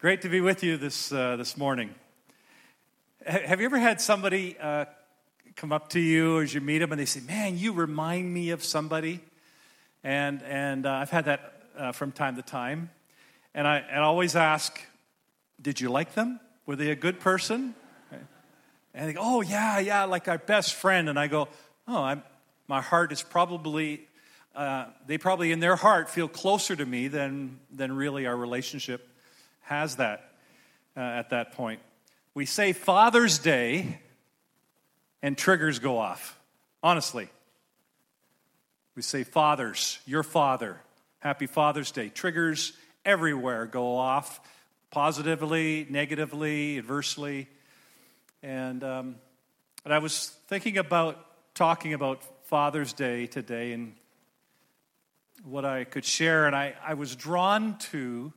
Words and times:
Great 0.00 0.22
to 0.22 0.28
be 0.28 0.40
with 0.40 0.62
you 0.62 0.76
this, 0.76 1.10
uh, 1.10 1.34
this 1.34 1.56
morning. 1.56 1.92
Have 3.26 3.58
you 3.58 3.66
ever 3.66 3.80
had 3.80 4.00
somebody 4.00 4.56
uh, 4.56 4.84
come 5.56 5.72
up 5.72 5.88
to 5.88 5.98
you 5.98 6.40
as 6.40 6.54
you 6.54 6.60
meet 6.60 6.78
them 6.78 6.92
and 6.92 7.00
they 7.00 7.04
say, 7.04 7.18
Man, 7.18 7.58
you 7.58 7.72
remind 7.72 8.32
me 8.32 8.50
of 8.50 8.62
somebody? 8.62 9.18
And, 10.04 10.40
and 10.44 10.86
uh, 10.86 10.92
I've 10.92 11.10
had 11.10 11.24
that 11.24 11.62
uh, 11.76 11.90
from 11.90 12.12
time 12.12 12.36
to 12.36 12.42
time. 12.42 12.90
And 13.56 13.66
I, 13.66 13.78
and 13.78 14.04
always 14.04 14.36
ask, 14.36 14.80
Did 15.60 15.80
you 15.80 15.88
like 15.88 16.14
them? 16.14 16.38
Were 16.64 16.76
they 16.76 16.92
a 16.92 16.96
good 16.96 17.18
person? 17.18 17.74
And 18.94 19.08
they 19.08 19.14
go, 19.14 19.20
Oh, 19.20 19.40
yeah, 19.40 19.80
yeah, 19.80 20.04
like 20.04 20.28
our 20.28 20.38
best 20.38 20.74
friend. 20.74 21.08
And 21.08 21.18
I 21.18 21.26
go, 21.26 21.48
Oh, 21.88 22.04
I'm, 22.04 22.22
my 22.68 22.82
heart 22.82 23.10
is 23.10 23.24
probably, 23.24 24.06
uh, 24.54 24.84
they 25.08 25.18
probably 25.18 25.50
in 25.50 25.58
their 25.58 25.74
heart 25.74 26.08
feel 26.08 26.28
closer 26.28 26.76
to 26.76 26.86
me 26.86 27.08
than, 27.08 27.58
than 27.72 27.96
really 27.96 28.28
our 28.28 28.36
relationship 28.36 29.07
has 29.68 29.96
that 29.96 30.32
uh, 30.96 31.00
at 31.00 31.30
that 31.30 31.52
point. 31.52 31.80
We 32.34 32.46
say 32.46 32.72
Father's 32.72 33.38
Day, 33.38 34.00
and 35.22 35.36
triggers 35.36 35.78
go 35.78 35.98
off. 35.98 36.38
Honestly. 36.82 37.28
We 38.98 39.02
say, 39.02 39.22
Fathers, 39.22 40.00
your 40.06 40.24
father, 40.24 40.80
happy 41.20 41.46
Father's 41.46 41.92
Day. 41.92 42.08
Triggers 42.08 42.72
everywhere 43.04 43.64
go 43.66 43.94
off, 43.96 44.40
positively, 44.90 45.86
negatively, 45.88 46.78
adversely. 46.78 47.46
And, 48.42 48.82
um, 48.82 49.14
and 49.84 49.94
I 49.94 49.98
was 49.98 50.30
thinking 50.48 50.78
about 50.78 51.24
talking 51.54 51.94
about 51.94 52.24
Father's 52.46 52.92
Day 52.92 53.28
today 53.28 53.70
and 53.70 53.94
what 55.44 55.64
I 55.64 55.84
could 55.84 56.04
share, 56.04 56.46
and 56.46 56.56
I, 56.56 56.74
I 56.84 56.94
was 56.94 57.14
drawn 57.14 57.78
to 57.92 58.32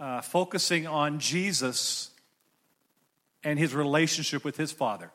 uh, 0.00 0.20
focusing 0.20 0.86
on 0.86 1.18
Jesus 1.18 2.10
and 3.42 3.58
his 3.58 3.74
relationship 3.74 4.44
with 4.44 4.56
his 4.56 4.72
Father. 4.72 5.10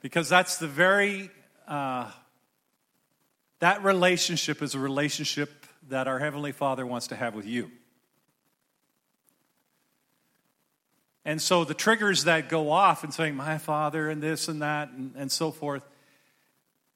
Because 0.00 0.28
that's 0.28 0.58
the 0.58 0.68
very, 0.68 1.30
uh, 1.68 2.10
that 3.58 3.84
relationship 3.84 4.62
is 4.62 4.74
a 4.74 4.78
relationship 4.78 5.66
that 5.88 6.08
our 6.08 6.18
Heavenly 6.18 6.52
Father 6.52 6.86
wants 6.86 7.08
to 7.08 7.16
have 7.16 7.34
with 7.34 7.46
you. 7.46 7.70
And 11.24 11.40
so 11.40 11.64
the 11.64 11.74
triggers 11.74 12.24
that 12.24 12.48
go 12.48 12.70
off 12.70 13.04
and 13.04 13.12
saying, 13.12 13.34
my 13.34 13.58
father, 13.58 14.08
and 14.08 14.22
this 14.22 14.48
and 14.48 14.62
that, 14.62 14.90
and, 14.90 15.12
and 15.16 15.30
so 15.30 15.50
forth, 15.50 15.82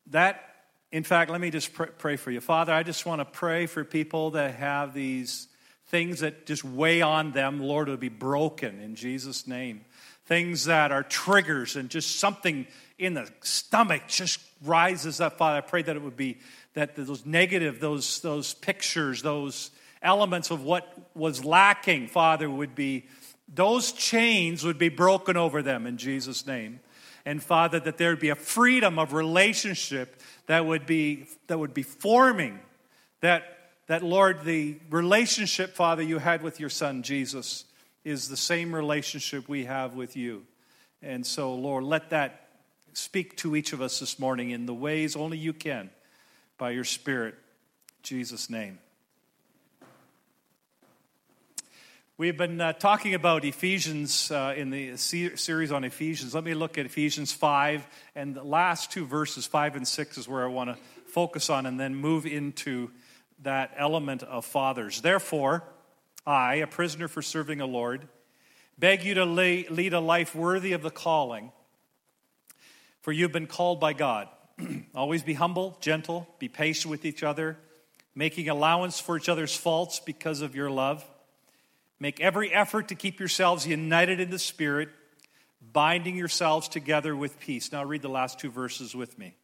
that 0.07 0.54
in 0.95 1.03
fact, 1.03 1.29
let 1.29 1.41
me 1.41 1.51
just 1.51 1.73
pray 1.73 2.15
for 2.15 2.31
you. 2.31 2.41
Father, 2.41 2.73
I 2.73 2.85
just 2.85 3.05
want 3.05 3.19
to 3.19 3.25
pray 3.25 3.67
for 3.67 3.83
people 3.83 4.31
that 4.31 4.55
have 4.55 4.95
these 4.95 5.49
things 5.87 6.21
that 6.21 6.47
just 6.47 6.63
weigh 6.63 7.03
on 7.03 7.33
them. 7.33 7.59
Lord, 7.59 7.89
will 7.89 7.97
be 7.97 8.09
broken 8.09 8.79
in 8.79 8.95
Jesus' 8.95 9.49
name. 9.49 9.85
Things 10.27 10.67
that 10.67 10.93
are 10.93 11.03
triggers 11.03 11.75
and 11.75 11.91
just 11.91 12.21
something 12.21 12.69
in 12.97 13.15
the 13.15 13.29
stomach 13.43 14.03
just 14.07 14.39
rises 14.63 15.21
up. 15.21 15.37
Father, 15.37 15.59
I 15.59 15.63
pray 15.63 15.83
that 15.83 15.97
it 15.97 16.01
would 16.01 16.17
be 16.17 16.39
that 16.75 16.95
those 16.95 17.27
negative, 17.27 17.81
those, 17.81 18.21
those 18.21 18.55
pictures, 18.55 19.21
those 19.21 19.73
elements 20.01 20.53
of 20.53 20.63
what 20.63 20.97
was 21.13 21.45
lacking, 21.45 22.07
Father, 22.07 22.49
would 22.49 22.77
be, 22.77 23.07
those 23.53 23.91
chains 23.91 24.63
would 24.63 24.79
be 24.79 24.91
broken 24.91 25.37
over 25.37 25.61
them 25.61 25.89
in 25.89 25.97
Jesus' 25.97 26.47
name. 26.47 26.79
And 27.27 27.43
Father, 27.43 27.81
that 27.81 27.97
there 27.97 28.11
would 28.11 28.21
be 28.21 28.29
a 28.29 28.35
freedom 28.37 28.99
of 28.99 29.13
relationship 29.13 30.21
that 30.47 30.67
would 30.67 30.87
be, 30.87 31.27
that 31.47 31.59
would 31.59 31.75
be 31.75 31.83
forming 31.83 32.61
that, 33.21 33.71
that, 33.87 34.03
Lord, 34.03 34.45
the 34.45 34.79
relationship, 34.91 35.75
Father, 35.75 36.03
you 36.03 36.19
had 36.19 36.43
with 36.43 36.61
your 36.61 36.71
Son, 36.71 37.03
Jesus, 37.03 37.65
is 38.05 38.29
the 38.29 38.37
same 38.37 38.75
relationship 38.75 39.49
we 39.49 39.65
have 39.65 39.95
with 39.95 40.17
you. 40.17 40.43
And 41.03 41.27
so, 41.27 41.55
Lord, 41.55 41.85
let 41.85 42.11
that 42.11 42.49
speak 42.93 43.37
to 43.39 43.57
each 43.57 43.73
of 43.73 43.81
us 43.81 44.01
this 44.01 44.19
morning 44.19 44.51
in 44.51 44.67
the 44.67 44.75
ways 44.75 45.17
only 45.17 45.39
you 45.39 45.53
can 45.53 45.91
by 46.59 46.71
your 46.71 46.85
Spirit. 46.85 47.35
Jesus' 48.03 48.51
name. 48.51 48.79
We've 52.17 52.37
been 52.37 52.61
uh, 52.61 52.75
talking 52.75 53.15
about 53.15 53.45
Ephesians 53.45 54.31
uh, 54.31 54.55
in 54.57 54.71
the 54.71 54.97
series 54.97 55.73
on 55.73 55.83
Ephesians. 55.83 56.33
Let 56.33 56.45
me 56.45 56.55
look 56.55 56.79
at 56.79 56.87
Ephesians 56.87 57.33
5, 57.33 57.85
and 58.15 58.37
the 58.37 58.45
last 58.45 58.93
two 58.93 59.05
verses, 59.05 59.47
5 59.47 59.75
and 59.75 59.89
6, 59.89 60.19
is 60.19 60.29
where 60.29 60.45
I 60.45 60.47
want 60.47 60.71
to 60.71 60.77
focus 61.09 61.51
on 61.51 61.67
and 61.67 61.81
then 61.81 61.97
move 61.97 62.25
into 62.25 62.93
that 63.43 63.75
element 63.77 64.23
of 64.23 64.45
fathers. 64.45 65.01
Therefore, 65.01 65.65
I, 66.25 66.55
a 66.57 66.69
prisoner 66.69 67.09
for 67.09 67.21
serving 67.21 67.61
a 67.61 67.67
Lord, 67.67 68.07
beg 68.79 69.03
you 69.03 69.15
to 69.15 69.25
lay, 69.25 69.67
lead 69.69 69.93
a 69.93 69.99
life 69.99 70.37
worthy 70.37 70.73
of 70.73 70.83
the 70.83 70.93
calling, 70.93 71.51
for 73.01 73.11
you've 73.11 73.33
been 73.33 73.49
called 73.49 73.81
by 73.81 73.93
God. 73.93 74.29
Always 74.95 75.25
be 75.25 75.35
humble, 75.35 75.77
gentle, 75.81 76.29
be 76.39 76.49
patient 76.49 76.93
with 76.93 77.05
each 77.05 77.25
other, 77.25 77.59
making 78.15 78.49
allowance 78.49 79.01
for 79.01 79.17
each 79.17 79.29
other's 79.29 79.57
faults 79.57 79.99
because 79.99 80.43
of 80.43 80.55
your 80.55 80.71
love. 80.71 81.05
Make 82.01 82.21
every 82.21 82.53
effort 82.53 82.89
to 82.89 82.95
keep 82.95 83.19
yourselves 83.21 83.67
united 83.67 84.21
in 84.21 84.31
the 84.31 84.39
Spirit, 84.39 84.89
binding 85.73 86.17
yourselves 86.17 86.69
together 86.69 87.15
with 87.15 87.39
peace. 87.39 87.73
Now, 87.73 87.85
read 87.85 88.03
the 88.03 88.09
last 88.09 88.39
two 88.39 88.51
verses 88.51 88.95
with 88.95 89.19
me. 89.19 89.35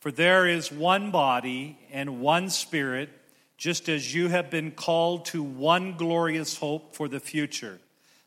For 0.00 0.10
there 0.10 0.46
is 0.46 0.70
one 0.70 1.10
body 1.10 1.78
and 1.90 2.20
one 2.20 2.50
Spirit, 2.50 3.08
just 3.56 3.88
as 3.88 4.14
you 4.14 4.28
have 4.28 4.50
been 4.50 4.72
called 4.72 5.26
to 5.26 5.42
one 5.42 5.96
glorious 5.96 6.58
hope 6.58 6.94
for 6.94 7.08
the 7.08 7.20
future. 7.20 7.78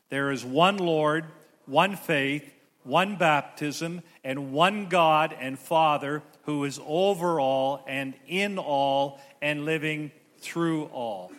There 0.08 0.32
is 0.32 0.44
one 0.44 0.78
Lord, 0.78 1.26
one 1.66 1.96
faith, 1.96 2.50
one 2.82 3.16
baptism, 3.16 4.02
and 4.24 4.52
one 4.52 4.88
God 4.88 5.36
and 5.38 5.58
Father 5.58 6.22
who 6.42 6.64
is 6.64 6.80
over 6.86 7.38
all 7.38 7.84
and 7.86 8.14
in 8.26 8.58
all 8.58 9.20
and 9.42 9.66
living 9.66 10.10
through 10.40 10.84
all 10.86 11.30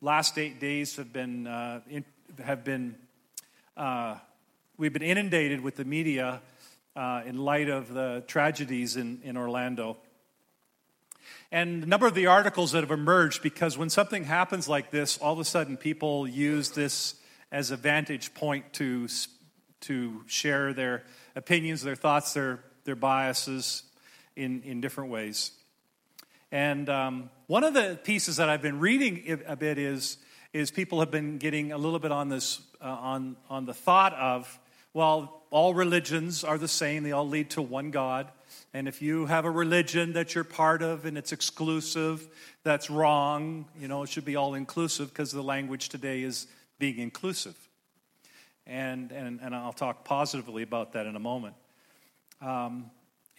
last 0.00 0.38
eight 0.38 0.60
days 0.60 0.96
have 0.96 1.12
been, 1.12 1.46
uh, 1.46 1.80
in, 1.88 2.04
have 2.42 2.64
been 2.64 2.96
uh, 3.76 4.16
we've 4.76 4.92
been 4.92 5.02
inundated 5.02 5.60
with 5.60 5.76
the 5.76 5.84
media 5.84 6.40
uh, 6.96 7.22
in 7.26 7.36
light 7.36 7.68
of 7.68 7.92
the 7.92 8.24
tragedies 8.26 8.96
in, 8.96 9.20
in 9.22 9.36
Orlando. 9.36 9.98
And 11.52 11.82
a 11.82 11.86
number 11.86 12.06
of 12.06 12.14
the 12.14 12.26
articles 12.26 12.72
that 12.72 12.80
have 12.80 12.90
emerged 12.90 13.42
because 13.42 13.76
when 13.76 13.90
something 13.90 14.24
happens 14.24 14.68
like 14.68 14.90
this, 14.90 15.18
all 15.18 15.34
of 15.34 15.38
a 15.38 15.44
sudden 15.44 15.76
people 15.76 16.26
use 16.26 16.70
this 16.70 17.14
as 17.52 17.70
a 17.70 17.76
vantage 17.76 18.32
point 18.34 18.72
to, 18.74 19.08
to 19.80 20.22
share 20.26 20.72
their 20.72 21.04
opinions, 21.36 21.82
their 21.82 21.96
thoughts, 21.96 22.32
their, 22.32 22.60
their 22.84 22.96
biases 22.96 23.82
in, 24.36 24.62
in 24.62 24.80
different 24.80 25.10
ways. 25.10 25.52
And 26.52 26.88
um, 26.88 27.30
one 27.46 27.62
of 27.62 27.74
the 27.74 27.98
pieces 28.02 28.36
that 28.36 28.48
I've 28.48 28.62
been 28.62 28.80
reading 28.80 29.40
a 29.46 29.56
bit 29.56 29.78
is, 29.78 30.18
is 30.52 30.70
people 30.70 31.00
have 31.00 31.10
been 31.10 31.38
getting 31.38 31.70
a 31.70 31.78
little 31.78 31.98
bit 31.98 32.10
on 32.10 32.28
this, 32.28 32.60
uh, 32.80 32.86
on, 32.86 33.36
on 33.48 33.66
the 33.66 33.74
thought 33.74 34.14
of, 34.14 34.58
well, 34.92 35.42
all 35.50 35.74
religions 35.74 36.42
are 36.42 36.58
the 36.58 36.68
same, 36.68 37.02
they 37.02 37.12
all 37.12 37.28
lead 37.28 37.50
to 37.50 37.62
one 37.62 37.90
God. 37.90 38.30
And 38.72 38.88
if 38.88 39.02
you 39.02 39.26
have 39.26 39.44
a 39.44 39.50
religion 39.50 40.12
that 40.14 40.34
you're 40.34 40.44
part 40.44 40.82
of 40.82 41.04
and 41.04 41.18
it's 41.18 41.32
exclusive, 41.32 42.26
that's 42.62 42.90
wrong. 42.90 43.66
You 43.80 43.88
know, 43.88 44.02
it 44.02 44.08
should 44.08 44.24
be 44.24 44.36
all 44.36 44.54
inclusive 44.54 45.08
because 45.08 45.32
the 45.32 45.42
language 45.42 45.88
today 45.88 46.22
is 46.22 46.46
being 46.78 46.98
inclusive. 46.98 47.56
And, 48.66 49.10
and, 49.10 49.40
and 49.42 49.54
I'll 49.54 49.72
talk 49.72 50.04
positively 50.04 50.62
about 50.62 50.92
that 50.92 51.06
in 51.06 51.16
a 51.16 51.20
moment. 51.20 51.54
Um, 52.40 52.90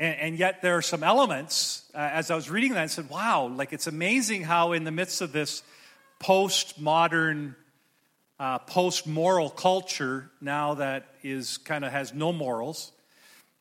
and, 0.02 0.20
and 0.20 0.40
yet, 0.40 0.64
there 0.64 0.76
are 0.78 0.82
some 0.82 1.04
elements, 1.04 1.84
uh, 1.94 2.00
as 2.00 2.32
I 2.32 2.36
was 2.36 2.50
reading 2.50 2.74
that, 2.74 2.82
I 2.82 2.88
said, 2.88 3.08
wow, 3.08 3.46
like 3.56 3.72
it's 3.72 3.86
amazing 3.86 4.42
how, 4.42 4.72
in 4.72 4.84
the 4.84 4.92
midst 4.92 5.22
of 5.22 5.32
this 5.32 5.62
postmodern, 6.20 7.54
uh, 8.40 8.58
post 8.58 9.06
moral 9.06 9.52
culture 9.52 10.32
now 10.42 10.74
that 10.74 11.06
is 11.22 11.60
kind 11.60 11.86
of 11.86 11.92
has 11.92 12.16
no 12.16 12.34
morals, 12.34 12.92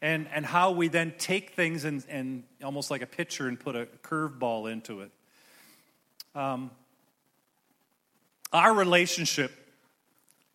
and, 0.00 0.26
and 0.32 0.47
how 0.47 0.70
we 0.70 0.88
then 0.88 1.12
take 1.19 1.50
things 1.50 1.85
and, 1.85 2.03
and 2.09 2.44
almost 2.65 2.91
like 2.91 3.03
a 3.03 3.06
pitcher 3.06 3.47
and 3.47 3.61
put 3.61 3.76
a 3.76 3.87
curveball 4.03 4.73
into 4.73 5.03
it. 5.03 5.11
Um, 6.35 6.70
our 8.50 8.73
relationship 8.73 9.53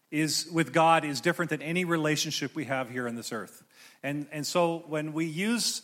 is 0.09 0.47
with 0.51 0.73
God 0.73 1.05
is 1.05 1.21
different 1.21 1.49
than 1.51 1.61
any 1.61 1.85
relationship 1.85 2.55
we 2.55 2.65
have 2.65 2.89
here 2.89 3.07
on 3.07 3.13
this 3.13 3.31
earth. 3.31 3.61
And, 4.03 4.27
and 4.31 4.45
so 4.45 4.83
when 4.87 5.13
we 5.13 5.25
use 5.25 5.81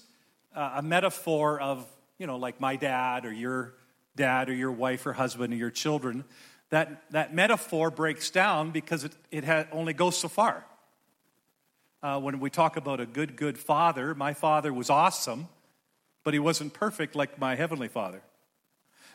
uh, 0.56 0.74
a 0.76 0.82
metaphor 0.82 1.60
of, 1.60 1.86
you 2.18 2.28
know, 2.28 2.38
like 2.38 2.60
my 2.60 2.76
dad 2.76 3.26
or 3.26 3.32
your 3.32 3.74
dad 4.16 4.50
or 4.50 4.54
your 4.54 4.72
wife 4.72 5.06
or 5.06 5.14
husband 5.14 5.54
or 5.54 5.58
your 5.58 5.72
children, 5.72 6.24
that, 6.70 7.04
that 7.12 7.34
metaphor 7.34 7.92
breaks 7.92 8.30
down 8.30 8.72
because 8.72 9.04
it, 9.04 9.14
it 9.32 9.44
ha- 9.44 9.66
only 9.72 9.94
goes 9.94 10.18
so 10.18 10.28
far. 10.28 10.66
Uh, 12.04 12.20
when 12.20 12.40
we 12.40 12.50
talk 12.50 12.78
about 12.78 13.00
a 13.00 13.06
good, 13.06 13.36
good 13.36 13.58
father, 13.58 14.16
my 14.16 14.34
father 14.34 14.74
was 14.74 14.90
awesome, 14.90 15.48
but 16.24 16.34
he 16.34 16.40
wasn't 16.40 16.74
perfect 16.74 17.16
like 17.16 17.40
my 17.40 17.56
heavenly 17.56 17.88
father. 17.88 18.22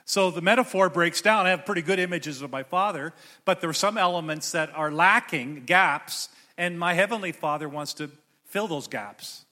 So 0.05 0.31
the 0.31 0.41
metaphor 0.41 0.89
breaks 0.89 1.21
down. 1.21 1.47
I 1.47 1.51
have 1.51 1.67
pretty 1.67 1.83
good 1.83 1.99
images 1.99 2.41
of 2.41 2.53
my 2.53 2.63
father, 2.63 3.13
but 3.45 3.61
there 3.61 3.69
are 3.69 3.75
some 3.75 3.99
elements 3.99 4.53
that 4.53 4.71
are 4.73 4.93
lacking, 4.93 5.65
gaps, 5.67 6.29
and 6.57 6.79
my 6.79 6.95
heavenly 6.95 7.33
father 7.33 7.69
wants 7.69 7.95
to 7.95 8.11
fill 8.57 8.69
those 8.69 8.89
gaps. 8.89 9.45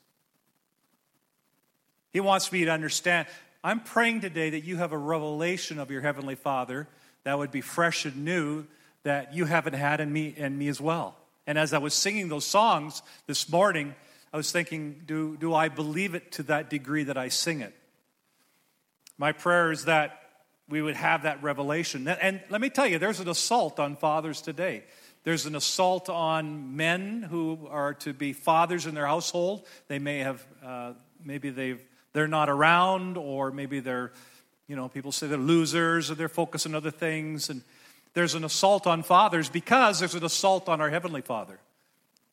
He 2.11 2.21
wants 2.21 2.51
me 2.51 2.65
to 2.65 2.71
understand. 2.71 3.29
I'm 3.62 3.81
praying 3.81 4.23
today 4.23 4.49
that 4.49 4.65
you 4.65 4.79
have 4.79 4.93
a 4.93 4.97
revelation 4.97 5.79
of 5.79 5.91
your 5.91 6.01
heavenly 6.01 6.37
father 6.37 6.89
that 7.25 7.37
would 7.37 7.51
be 7.51 7.61
fresh 7.61 8.06
and 8.06 8.25
new 8.25 8.65
that 9.03 9.35
you 9.35 9.45
haven't 9.45 9.75
had 9.75 10.01
in 10.01 10.11
me 10.11 10.35
and 10.39 10.59
me 10.59 10.69
as 10.69 10.81
well. 10.81 11.19
And 11.47 11.59
as 11.59 11.75
I 11.75 11.79
was 11.79 11.93
singing 11.93 12.31
those 12.31 12.47
songs 12.47 13.03
this 13.27 13.47
morning, 13.51 13.95
I 14.33 14.39
was 14.39 14.51
thinking, 14.51 15.03
do, 15.05 15.37
do 15.37 15.53
I 15.53 15.69
believe 15.69 16.15
it 16.15 16.33
to 16.33 16.43
that 16.45 16.71
degree 16.71 17.05
that 17.05 17.19
I 17.19 17.29
sing 17.29 17.61
it? 17.61 17.75
My 19.19 19.33
prayer 19.33 19.71
is 19.71 19.85
that 19.85 20.19
we 20.67 20.81
would 20.81 20.97
have 20.97 21.25
that 21.25 21.43
revelation. 21.43 22.09
And 22.09 22.41
let 22.49 22.62
me 22.62 22.71
tell 22.71 22.87
you, 22.87 22.99
there's 22.99 23.21
an 23.21 23.29
assault 23.29 23.79
on 23.79 23.97
fathers 23.97 24.41
today. 24.41 24.83
There's 25.25 25.47
an 25.47 25.56
assault 25.56 26.11
on 26.11 26.76
men 26.76 27.23
who 27.23 27.67
are 27.71 27.94
to 27.94 28.12
be 28.12 28.35
fathers 28.35 28.85
in 28.85 28.94
their 28.94 29.06
household. 29.06 29.67
They 29.88 29.99
may 29.99 30.19
have, 30.19 30.47
uh, 30.65 30.93
maybe 31.25 31.49
they've, 31.49 31.82
they're 32.12 32.29
not 32.29 32.50
around, 32.50 33.17
or 33.17 33.50
maybe 33.50 33.81
they're, 33.81 34.12
you 34.69 34.76
know, 34.76 34.88
people 34.88 35.12
say 35.12 35.26
they're 35.26 35.38
losers 35.38 36.11
or 36.11 36.15
they're 36.15 36.29
focused 36.29 36.67
on 36.67 36.75
other 36.75 36.91
things. 36.91 37.49
And 37.49 37.62
there's 38.12 38.35
an 38.35 38.44
assault 38.44 38.87
on 38.87 39.03
fathers 39.03 39.49
because 39.49 39.99
there's 39.99 40.15
an 40.15 40.25
assault 40.25 40.69
on 40.69 40.82
our 40.82 40.91
Heavenly 40.91 41.23
Father. 41.23 41.59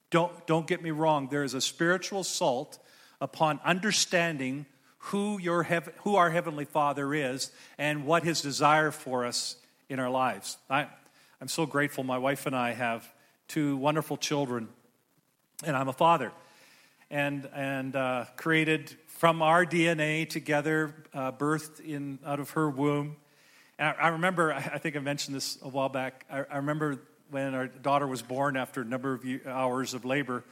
Don't, 0.10 0.46
don't 0.46 0.68
get 0.68 0.84
me 0.84 0.92
wrong, 0.92 1.30
there 1.32 1.46
is 1.46 1.54
a 1.54 1.62
spiritual 1.62 2.20
assault 2.20 2.78
upon 3.22 3.62
understanding 3.64 4.66
who, 5.06 5.40
your 5.40 5.64
who 5.64 6.16
our 6.16 6.30
Heavenly 6.30 6.66
Father 6.66 7.14
is 7.14 7.52
and 7.78 8.06
what 8.06 8.24
His 8.24 8.42
desire 8.42 8.92
for 8.92 9.26
us 9.26 9.56
in 9.88 9.98
our 10.00 10.10
lives. 10.10 10.58
I, 10.70 10.88
I'm 11.42 11.48
so 11.48 11.66
grateful. 11.66 12.04
My 12.04 12.20
wife 12.20 12.46
and 12.46 12.56
I 12.56 12.74
have 12.74 13.04
two 13.48 13.76
wonderful 13.78 14.16
children, 14.16 14.70
and 15.64 15.76
I'm 15.76 15.88
a 15.88 15.94
father. 15.94 16.32
And, 17.10 17.50
and 17.56 17.96
uh, 17.96 18.26
created 18.38 18.96
from 19.08 19.42
our 19.42 19.66
DNA 19.66 20.30
together, 20.30 20.94
uh, 21.16 21.32
birthed 21.32 21.80
in, 21.80 22.20
out 22.24 22.40
of 22.40 22.52
her 22.52 22.70
womb. 22.70 23.16
And 23.80 23.90
I, 23.90 24.04
I 24.04 24.08
remember, 24.10 24.54
I, 24.54 24.78
think 24.78 24.96
I 24.96 25.00
mentioned 25.00 25.36
this 25.36 25.58
a 25.64 25.68
while 25.68 25.90
back. 25.90 26.28
I, 26.32 26.44
I, 26.44 26.58
remember 26.58 27.02
when 27.32 27.56
our 27.56 27.66
daughter 27.66 28.06
was 28.06 28.22
born 28.22 28.56
after 28.56 28.82
a 28.82 28.86
number 28.86 29.16
of 29.16 29.26
hours 29.48 29.96
of 29.96 30.06
labor. 30.06 30.44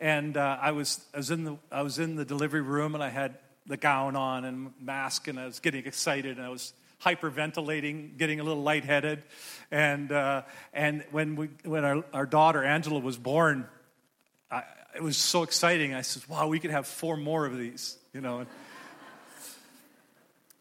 And 0.00 0.36
uh, 0.36 0.58
I, 0.60 0.72
was, 0.72 1.00
I, 1.14 1.18
was 1.18 1.30
in 1.30 1.44
the, 1.44 1.58
I 1.70 1.82
was 1.82 2.00
in 2.00 2.16
the 2.16 2.24
delivery 2.24 2.60
room 2.60 2.96
and 2.96 3.04
I 3.04 3.08
had 3.10 3.38
the 3.66 3.76
gown 3.76 4.16
on 4.16 4.44
and 4.44 4.72
mask, 4.80 5.28
and 5.28 5.38
I 5.38 5.46
was 5.46 5.60
getting 5.60 5.86
excited, 5.86 6.38
and 6.38 6.44
I 6.44 6.50
was 6.50 6.72
hyperventilating, 7.04 8.16
getting 8.16 8.40
a 8.40 8.44
little 8.44 8.62
lightheaded. 8.62 9.22
And, 9.70 10.10
uh, 10.10 10.42
and 10.72 11.04
when, 11.10 11.36
we, 11.36 11.48
when 11.64 11.84
our, 11.84 12.04
our 12.12 12.26
daughter 12.26 12.64
Angela 12.64 13.00
was 13.00 13.16
born, 13.16 13.66
I, 14.50 14.62
it 14.94 15.02
was 15.02 15.16
so 15.16 15.42
exciting. 15.42 15.94
I 15.94 16.02
said, 16.02 16.26
wow, 16.28 16.48
we 16.48 16.58
could 16.58 16.70
have 16.70 16.86
four 16.86 17.16
more 17.16 17.46
of 17.46 17.56
these, 17.58 17.98
you 18.12 18.20
know. 18.20 18.46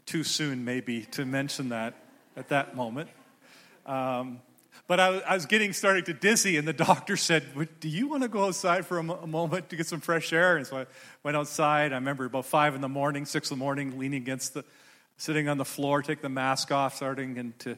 Too 0.06 0.24
soon, 0.24 0.66
maybe, 0.66 1.04
to 1.12 1.25
mention 1.25 1.69
that 1.69 1.95
at 2.36 2.50
that 2.50 2.75
moment. 2.75 3.10
Um, 3.86 4.42
but 4.86 5.00
I, 5.00 5.19
I, 5.19 5.34
was 5.36 5.46
getting 5.46 5.72
starting 5.72 6.04
to 6.06 6.13
dizzy, 6.13 6.57
and 6.57 6.68
the 6.68 6.74
doctor 6.74 7.16
said, 7.16 7.44
Do 7.80 7.88
you 7.88 8.07
want 8.07 8.24
to 8.24 8.30
go 8.30 8.46
outside 8.46 8.86
for 8.86 8.98
a, 8.98 9.01
a, 9.01 9.28
moment 9.28 9.69
to 9.69 9.75
get 9.75 9.88
some 9.88 10.01
fresh 10.01 10.34
air? 10.34 10.57
And 10.57 10.68
so 10.68 10.80
I 10.80 10.86
went 11.24 11.38
outside. 11.38 11.94
I 11.94 11.96
remember 11.96 12.25
about 12.25 12.46
five 12.46 12.75
in 12.75 12.81
the 12.81 12.89
morning, 12.89 13.25
six 13.25 13.50
in 13.50 13.57
the 13.57 13.63
morning, 13.63 13.98
leaning 13.98 14.22
against 14.22 14.56
the, 14.56 14.66
sitting 15.18 15.48
on 15.48 15.57
the 15.57 15.65
floor, 15.65 16.01
take 16.01 16.21
the 16.21 16.30
mask 16.30 16.71
off, 16.71 16.95
starting 16.95 17.38
and 17.38 17.57
to 17.60 17.77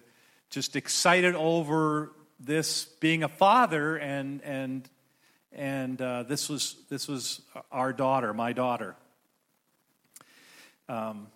just 0.49 0.75
excited 0.75 1.35
over 1.35 2.11
this 2.39 2.85
being 2.99 3.23
a 3.23 3.27
father, 3.27 3.97
and 3.97 4.41
and 4.43 4.89
and 5.51 6.01
uh, 6.01 6.23
this 6.23 6.49
was 6.49 6.75
this 6.89 7.07
was 7.07 7.41
our 7.71 7.93
daughter, 7.93 8.33
my 8.33 8.53
daughter. 8.53 8.95
Um, 10.87 11.27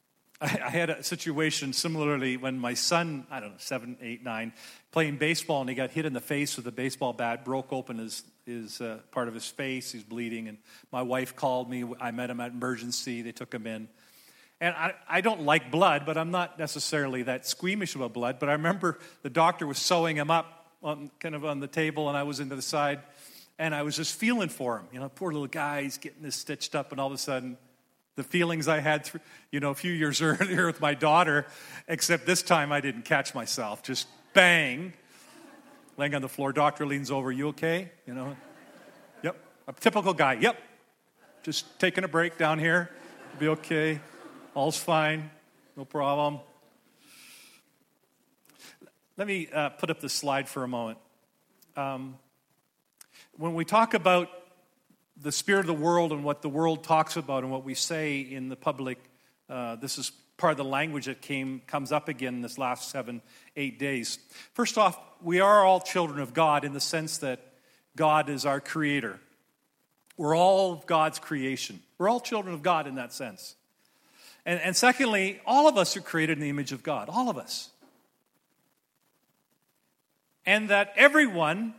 I, 0.40 0.46
I 0.46 0.70
had 0.70 0.90
a 0.90 1.02
situation 1.02 1.72
similarly 1.72 2.36
when 2.36 2.58
my 2.58 2.74
son, 2.74 3.26
I 3.30 3.40
don't 3.40 3.50
know, 3.50 3.56
seven, 3.58 3.96
eight, 4.00 4.22
nine, 4.22 4.52
playing 4.92 5.16
baseball, 5.16 5.60
and 5.60 5.68
he 5.68 5.74
got 5.74 5.90
hit 5.90 6.06
in 6.06 6.12
the 6.12 6.20
face 6.20 6.56
with 6.56 6.66
a 6.66 6.72
baseball 6.72 7.12
bat, 7.12 7.44
broke 7.44 7.72
open 7.72 7.98
his, 7.98 8.22
his 8.46 8.80
uh, 8.80 8.98
part 9.10 9.28
of 9.28 9.34
his 9.34 9.46
face. 9.46 9.90
He's 9.90 10.04
bleeding. 10.04 10.46
And 10.48 10.58
my 10.92 11.02
wife 11.02 11.34
called 11.34 11.68
me. 11.68 11.84
I 12.00 12.12
met 12.12 12.30
him 12.30 12.40
at 12.40 12.52
emergency. 12.52 13.22
They 13.22 13.32
took 13.32 13.52
him 13.52 13.66
in. 13.66 13.88
And 14.60 14.74
I, 14.74 14.94
I 15.08 15.20
don't 15.20 15.42
like 15.42 15.70
blood, 15.70 16.04
but 16.04 16.18
I'm 16.18 16.30
not 16.30 16.58
necessarily 16.58 17.22
that 17.24 17.46
squeamish 17.46 17.94
about 17.94 18.12
blood. 18.12 18.38
But 18.40 18.48
I 18.48 18.52
remember 18.52 18.98
the 19.22 19.30
doctor 19.30 19.66
was 19.66 19.78
sewing 19.78 20.16
him 20.16 20.30
up 20.30 20.58
on, 20.82 21.10
kind 21.20 21.34
of 21.34 21.44
on 21.44 21.60
the 21.60 21.68
table, 21.68 22.08
and 22.08 22.16
I 22.16 22.24
was 22.24 22.40
into 22.40 22.56
the 22.56 22.62
side, 22.62 23.00
and 23.58 23.74
I 23.74 23.82
was 23.82 23.96
just 23.96 24.18
feeling 24.18 24.48
for 24.48 24.78
him. 24.78 24.86
You 24.92 25.00
know, 25.00 25.08
poor 25.08 25.32
little 25.32 25.46
guy, 25.46 25.82
he's 25.82 25.98
getting 25.98 26.22
this 26.22 26.34
stitched 26.34 26.74
up, 26.74 26.90
and 26.90 27.00
all 27.00 27.06
of 27.06 27.12
a 27.12 27.18
sudden, 27.18 27.56
the 28.16 28.24
feelings 28.24 28.66
I 28.66 28.80
had, 28.80 29.04
through, 29.04 29.20
you 29.52 29.60
know, 29.60 29.70
a 29.70 29.74
few 29.74 29.92
years 29.92 30.20
earlier 30.22 30.66
with 30.66 30.80
my 30.80 30.94
daughter, 30.94 31.46
except 31.86 32.26
this 32.26 32.42
time 32.42 32.72
I 32.72 32.80
didn't 32.80 33.04
catch 33.04 33.34
myself. 33.34 33.84
Just 33.84 34.08
bang, 34.34 34.92
laying 35.96 36.16
on 36.16 36.22
the 36.22 36.28
floor. 36.28 36.52
Doctor 36.52 36.84
leans 36.84 37.12
over, 37.12 37.30
you 37.30 37.48
okay? 37.48 37.90
You 38.06 38.14
know, 38.14 38.36
yep, 39.22 39.36
a 39.68 39.72
typical 39.72 40.14
guy. 40.14 40.34
Yep, 40.34 40.56
just 41.44 41.78
taking 41.78 42.02
a 42.02 42.08
break 42.08 42.38
down 42.38 42.58
here. 42.58 42.90
Be 43.38 43.46
okay. 43.48 44.00
All's 44.58 44.76
fine. 44.76 45.30
No 45.76 45.84
problem. 45.84 46.40
Let 49.16 49.28
me 49.28 49.48
uh, 49.54 49.68
put 49.68 49.88
up 49.88 50.00
this 50.00 50.12
slide 50.12 50.48
for 50.48 50.64
a 50.64 50.66
moment. 50.66 50.98
Um, 51.76 52.16
when 53.36 53.54
we 53.54 53.64
talk 53.64 53.94
about 53.94 54.30
the 55.22 55.30
spirit 55.30 55.60
of 55.60 55.66
the 55.68 55.74
world 55.74 56.10
and 56.10 56.24
what 56.24 56.42
the 56.42 56.48
world 56.48 56.82
talks 56.82 57.16
about 57.16 57.44
and 57.44 57.52
what 57.52 57.62
we 57.62 57.74
say 57.74 58.18
in 58.18 58.48
the 58.48 58.56
public. 58.56 58.98
Uh, 59.48 59.76
this 59.76 59.96
is 59.96 60.10
part 60.36 60.50
of 60.50 60.56
the 60.56 60.64
language 60.64 61.06
that 61.06 61.20
came 61.20 61.62
comes 61.68 61.92
up 61.92 62.08
again 62.08 62.34
in 62.34 62.42
this 62.42 62.58
last 62.58 62.90
seven, 62.90 63.22
eight 63.54 63.78
days. 63.78 64.18
First 64.54 64.76
off, 64.76 64.98
we 65.22 65.38
are 65.38 65.64
all 65.64 65.80
children 65.80 66.18
of 66.18 66.34
God 66.34 66.64
in 66.64 66.72
the 66.72 66.80
sense 66.80 67.18
that 67.18 67.38
God 67.94 68.28
is 68.28 68.44
our 68.44 68.60
creator. 68.60 69.20
We're 70.16 70.36
all 70.36 70.82
God's 70.84 71.20
creation. 71.20 71.78
We're 71.96 72.08
all 72.08 72.18
children 72.18 72.54
of 72.54 72.64
God 72.64 72.88
in 72.88 72.96
that 72.96 73.12
sense. 73.12 73.54
And, 74.48 74.62
and 74.62 74.74
secondly, 74.74 75.42
all 75.44 75.68
of 75.68 75.76
us 75.76 75.94
are 75.94 76.00
created 76.00 76.38
in 76.38 76.40
the 76.40 76.48
image 76.48 76.72
of 76.72 76.82
God. 76.82 77.10
All 77.10 77.28
of 77.28 77.36
us. 77.36 77.68
And 80.46 80.70
that 80.70 80.94
everyone, 80.96 81.74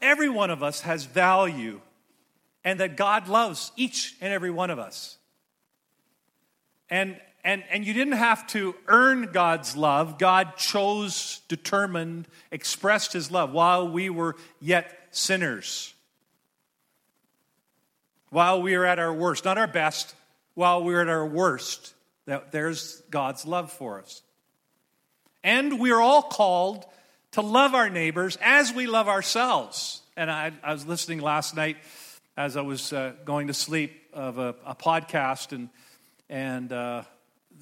every 0.00 0.30
one 0.30 0.48
of 0.48 0.62
us 0.62 0.80
has 0.80 1.04
value 1.04 1.78
and 2.64 2.80
that 2.80 2.96
God 2.96 3.28
loves 3.28 3.70
each 3.76 4.16
and 4.22 4.32
every 4.32 4.50
one 4.50 4.70
of 4.70 4.78
us. 4.78 5.18
And, 6.88 7.20
and, 7.44 7.62
and 7.70 7.86
you 7.86 7.92
didn't 7.92 8.14
have 8.14 8.46
to 8.48 8.74
earn 8.86 9.28
God's 9.30 9.76
love. 9.76 10.18
God 10.18 10.56
chose, 10.56 11.42
determined, 11.48 12.28
expressed 12.50 13.12
his 13.12 13.30
love 13.30 13.52
while 13.52 13.90
we 13.90 14.08
were 14.08 14.36
yet 14.58 14.90
sinners. 15.10 15.92
While 18.30 18.62
we 18.62 18.74
were 18.74 18.86
at 18.86 18.98
our 18.98 19.12
worst, 19.12 19.44
not 19.44 19.58
our 19.58 19.66
best, 19.66 20.14
while 20.54 20.82
we 20.82 20.94
were 20.94 21.02
at 21.02 21.08
our 21.08 21.26
worst, 21.26 21.92
that 22.26 22.52
there's 22.52 23.02
God's 23.10 23.46
love 23.46 23.72
for 23.72 24.00
us. 24.00 24.22
And 25.42 25.80
we 25.80 25.92
are 25.92 26.00
all 26.00 26.22
called 26.22 26.84
to 27.32 27.40
love 27.40 27.74
our 27.74 27.88
neighbors 27.88 28.36
as 28.42 28.72
we 28.72 28.86
love 28.86 29.08
ourselves. 29.08 30.02
And 30.16 30.30
I, 30.30 30.52
I 30.62 30.72
was 30.72 30.86
listening 30.86 31.20
last 31.20 31.54
night 31.54 31.76
as 32.36 32.56
I 32.56 32.62
was 32.62 32.92
uh, 32.92 33.12
going 33.24 33.46
to 33.46 33.54
sleep 33.54 33.92
of 34.12 34.38
a, 34.38 34.54
a 34.64 34.74
podcast, 34.74 35.52
and 35.52 35.68
and 36.28 36.72
uh, 36.72 37.02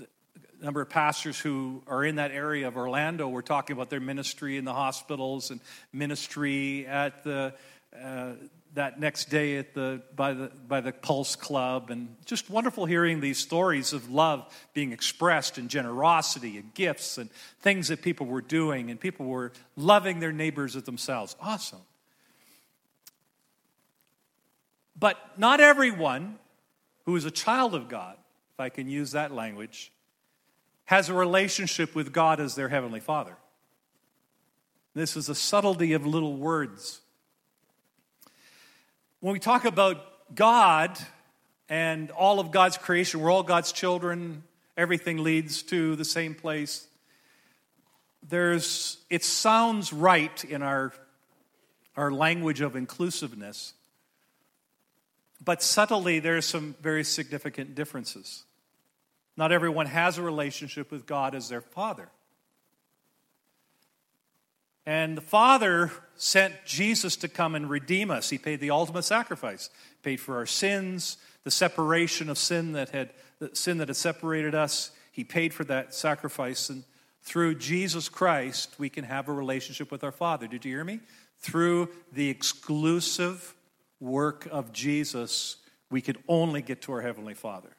a 0.01 0.65
number 0.65 0.81
of 0.81 0.89
pastors 0.89 1.39
who 1.39 1.83
are 1.87 2.05
in 2.05 2.17
that 2.17 2.31
area 2.31 2.69
of 2.69 2.77
Orlando 2.77 3.29
were 3.29 3.43
talking 3.43 3.75
about 3.75 3.91
their 3.91 4.01
ministry 4.01 4.57
in 4.57 4.65
the 4.65 4.73
hospitals 4.73 5.51
and 5.51 5.61
ministry 5.93 6.87
at 6.87 7.23
the. 7.25 7.55
Uh, 7.95 8.33
that 8.75 8.99
next 8.99 9.31
day 9.31 9.57
at 9.57 9.73
the 9.73 10.03
by 10.15 10.35
the 10.35 10.51
by 10.69 10.81
the 10.81 10.93
Pulse 10.93 11.37
Club, 11.37 11.91
and 11.91 12.17
just 12.25 12.51
wonderful 12.51 12.87
hearing 12.87 13.21
these 13.21 13.39
stories 13.39 13.93
of 13.93 14.11
love 14.11 14.53
being 14.75 14.93
expressed 14.93 15.59
and 15.59 15.71
generosity 15.71 16.59
and 16.59 16.75
gifts 16.75 17.17
and 17.19 17.31
things 17.61 17.89
that 17.89 18.03
people 18.03 18.27
were 18.27 18.43
doing, 18.43 18.91
and 18.91 19.01
people 19.01 19.27
were 19.27 19.53
loving 19.77 20.21
their 20.21 20.33
neighbors 20.33 20.77
as 20.77 20.83
themselves. 20.83 21.37
Awesome. 21.41 21.81
But 24.99 25.19
not 25.39 25.61
everyone 25.61 26.39
who 27.05 27.17
is 27.17 27.25
a 27.25 27.31
child 27.31 27.75
of 27.75 27.89
God, 27.89 28.17
if 28.55 28.61
I 28.61 28.69
can 28.69 28.89
use 28.89 29.13
that 29.13 29.33
language, 29.33 29.93
has 30.87 31.09
a 31.09 31.15
relationship 31.15 31.95
with 31.95 32.13
God 32.13 32.41
as 32.41 32.55
their 32.55 32.69
heavenly 32.69 33.01
Father. 33.01 33.37
This 34.95 35.17
is 35.17 35.29
a 35.29 35.35
subtlety 35.35 35.93
of 35.93 36.07
little 36.07 36.37
words. 36.37 37.01
When 39.25 39.33
we 39.33 39.41
talk 39.41 39.65
about 39.65 40.05
God 40.35 40.99
and 41.71 42.11
all 42.11 42.41
of 42.41 42.51
God's 42.51 42.77
creation, 42.77 43.21
we're 43.21 43.31
all 43.31 43.43
God's 43.43 43.73
children, 43.73 44.43
everything 44.77 45.23
leads 45.25 45.63
to 45.63 45.97
the 45.97 46.05
same 46.05 46.35
place. 46.35 46.87
There's, 48.29 48.99
it 49.09 49.25
sounds 49.25 49.95
right 49.95 50.45
in 50.45 50.61
our, 50.61 50.93
our 51.97 52.13
language 52.13 52.61
of 52.61 52.77
inclusiveness, 52.77 53.73
but 55.43 55.63
subtly 55.63 56.19
there 56.19 56.37
are 56.37 56.43
some 56.43 56.75
very 56.83 57.03
significant 57.03 57.75
differences. 57.75 58.45
Not 59.39 59.53
everyone 59.53 59.87
has 59.87 60.19
a 60.19 60.23
relationship 60.23 60.91
with 60.91 61.07
God 61.07 61.35
as 61.35 61.49
their 61.49 61.63
father. 61.63 62.11
And 64.87 65.17
the 65.17 65.23
Father 65.23 65.91
sent 66.17 66.55
Jesus 66.65 67.17
to 67.17 67.29
come 67.29 67.55
and 67.55 67.71
redeem 67.71 68.11
us. 68.11 68.31
He 68.31 68.39
paid 68.39 68.61
the 68.61 68.71
ultimate 68.71 69.05
sacrifice, 69.05 69.71
paid 70.03 70.21
for 70.21 70.37
our 70.37 70.47
sins, 70.47 71.17
the 71.43 71.51
separation 71.51 72.29
of 72.29 72.39
sin 72.39 72.73
that 72.73 72.91
had 72.91 73.11
sin 73.53 73.79
that 73.79 73.89
had 73.89 73.97
separated 73.97 74.55
us. 74.55 74.91
He 75.11 75.25
paid 75.25 75.53
for 75.53 75.65
that 75.65 75.95
sacrifice, 75.95 76.71
and 76.71 76.85
through 77.23 77.57
Jesus 77.57 78.09
Christ, 78.09 78.75
we 78.79 78.89
can 78.89 79.05
have 79.05 79.29
a 79.29 79.33
relationship 79.33 79.91
with 79.91 80.05
our 80.05 80.13
Father. 80.13 80.47
Did 80.47 80.65
you 80.65 80.73
hear 80.73 80.85
me? 80.85 81.01
Through 81.39 81.89
the 82.13 82.29
exclusive 82.29 83.55
work 84.01 84.47
of 84.51 84.73
Jesus, 84.73 85.57
we 85.91 86.01
can 86.01 86.17
only 86.29 86.63
get 86.63 86.83
to 86.83 86.93
our 86.93 87.01
Heavenly 87.01 87.35
Father. 87.35 87.71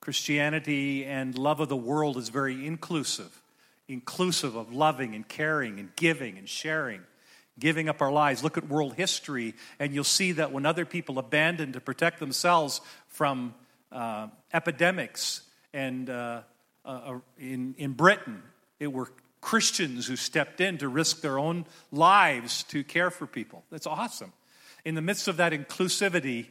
Christianity 0.00 1.04
and 1.04 1.36
love 1.36 1.60
of 1.60 1.68
the 1.68 1.76
world 1.76 2.16
is 2.16 2.28
very 2.28 2.66
inclusive, 2.66 3.42
inclusive 3.88 4.54
of 4.54 4.72
loving 4.72 5.14
and 5.14 5.26
caring 5.26 5.80
and 5.80 5.94
giving 5.96 6.36
and 6.38 6.48
sharing, 6.48 7.00
giving 7.58 7.88
up 7.88 8.02
our 8.02 8.12
lives. 8.12 8.44
Look 8.44 8.58
at 8.58 8.68
world 8.68 8.94
history, 8.94 9.54
and 9.78 9.94
you'll 9.94 10.04
see 10.04 10.32
that 10.32 10.52
when 10.52 10.66
other 10.66 10.84
people 10.84 11.18
abandoned 11.18 11.72
to 11.72 11.80
protect 11.80 12.20
themselves 12.20 12.80
from 13.08 13.54
uh, 13.90 14.28
epidemics, 14.52 15.42
and 15.72 16.10
uh, 16.10 16.42
uh, 16.84 16.88
uh, 16.88 17.18
in, 17.38 17.74
in 17.78 17.92
Britain, 17.92 18.42
it 18.78 18.92
were 18.92 19.10
Christians 19.40 20.06
who 20.06 20.16
stepped 20.16 20.60
in 20.60 20.78
to 20.78 20.88
risk 20.88 21.20
their 21.20 21.38
own 21.38 21.64
lives 21.92 22.64
to 22.64 22.84
care 22.84 23.10
for 23.10 23.26
people. 23.26 23.64
That's 23.70 23.86
awesome. 23.86 24.32
In 24.84 24.94
the 24.94 25.02
midst 25.02 25.28
of 25.28 25.36
that 25.38 25.52
inclusivity, 25.52 26.46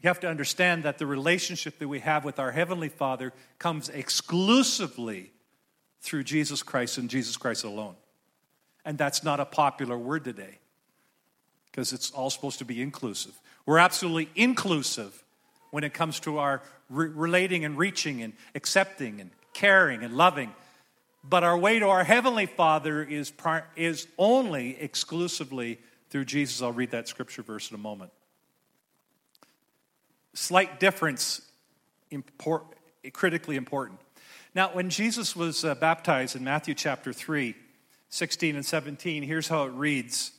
you 0.00 0.08
have 0.08 0.20
to 0.20 0.28
understand 0.28 0.84
that 0.84 0.98
the 0.98 1.06
relationship 1.06 1.78
that 1.78 1.88
we 1.88 2.00
have 2.00 2.24
with 2.24 2.38
our 2.38 2.52
Heavenly 2.52 2.88
Father 2.88 3.32
comes 3.58 3.88
exclusively 3.88 5.32
through 6.04 6.22
Jesus 6.22 6.62
Christ 6.62 6.98
and 6.98 7.08
Jesus 7.08 7.38
Christ 7.38 7.64
alone. 7.64 7.94
And 8.84 8.98
that's 8.98 9.24
not 9.24 9.40
a 9.40 9.46
popular 9.46 9.96
word 9.96 10.22
today 10.22 10.58
because 11.70 11.94
it's 11.94 12.10
all 12.10 12.28
supposed 12.28 12.58
to 12.58 12.64
be 12.66 12.82
inclusive. 12.82 13.32
We're 13.64 13.78
absolutely 13.78 14.28
inclusive 14.36 15.24
when 15.70 15.82
it 15.82 15.94
comes 15.94 16.20
to 16.20 16.38
our 16.38 16.62
re- 16.90 17.08
relating 17.08 17.64
and 17.64 17.78
reaching 17.78 18.22
and 18.22 18.34
accepting 18.54 19.18
and 19.18 19.30
caring 19.54 20.04
and 20.04 20.14
loving. 20.14 20.52
But 21.26 21.42
our 21.42 21.56
way 21.56 21.78
to 21.78 21.88
our 21.88 22.04
Heavenly 22.04 22.46
Father 22.46 23.02
is, 23.02 23.30
par- 23.30 23.66
is 23.74 24.06
only 24.18 24.78
exclusively 24.78 25.80
through 26.10 26.26
Jesus. 26.26 26.60
I'll 26.60 26.70
read 26.70 26.90
that 26.90 27.08
scripture 27.08 27.42
verse 27.42 27.70
in 27.70 27.76
a 27.76 27.78
moment 27.78 28.12
slight 30.34 30.80
difference, 30.80 31.40
import, 32.10 32.64
critically 33.12 33.56
important. 33.56 34.00
Now, 34.54 34.70
when 34.72 34.88
Jesus 34.88 35.34
was 35.34 35.64
uh, 35.64 35.74
baptized 35.74 36.36
in 36.36 36.44
Matthew 36.44 36.74
chapter 36.74 37.12
3, 37.12 37.56
16 38.10 38.54
and 38.54 38.64
17, 38.64 39.24
here's 39.24 39.48
how 39.48 39.64
it 39.64 39.72
reads 39.72 40.30